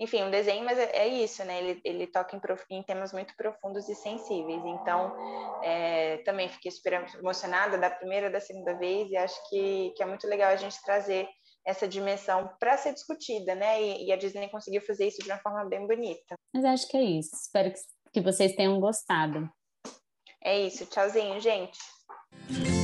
enfim, 0.00 0.24
um 0.24 0.30
desenho, 0.30 0.64
mas 0.64 0.78
é, 0.78 0.90
é 0.96 1.06
isso, 1.06 1.44
né, 1.44 1.62
ele, 1.62 1.80
ele 1.84 2.06
toca 2.08 2.36
em, 2.36 2.76
em, 2.76 2.82
temas 2.82 3.12
muito 3.12 3.36
profundos 3.36 3.88
e 3.88 3.94
sensíveis, 3.94 4.64
então 4.64 5.14
é, 5.62 6.18
também 6.24 6.48
fiquei 6.48 6.72
super 6.72 7.06
emocionada 7.18 7.78
da 7.78 7.88
primeira 7.88 8.28
da 8.28 8.40
segunda 8.40 8.76
vez 8.76 9.08
e 9.10 9.16
acho 9.16 9.48
que, 9.48 9.92
que 9.96 10.02
é 10.02 10.06
muito 10.06 10.26
legal 10.26 10.50
a 10.50 10.56
gente 10.56 10.82
trazer 10.82 11.28
essa 11.64 11.86
dimensão 11.86 12.50
para 12.58 12.76
ser 12.76 12.92
discutida, 12.92 13.54
né, 13.54 13.80
e, 13.80 14.06
e, 14.06 14.12
a 14.12 14.16
Disney 14.16 14.48
conseguiu 14.48 14.82
fazer 14.82 15.06
isso 15.06 15.22
de 15.22 15.30
uma 15.30 15.38
forma 15.38 15.64
bem 15.66 15.86
bonita. 15.86 16.34
Mas 16.52 16.64
acho 16.64 16.88
que 16.88 16.96
é 16.96 17.02
isso, 17.02 17.30
espero 17.36 17.72
que, 17.72 17.80
que 18.12 18.20
vocês 18.20 18.56
tenham 18.56 18.80
gostado. 18.80 19.48
É 20.44 20.58
isso, 20.58 20.84
tchauzinho, 20.86 21.38
gente. 21.40 21.78
Thank 22.38 22.66
you. 22.68 22.81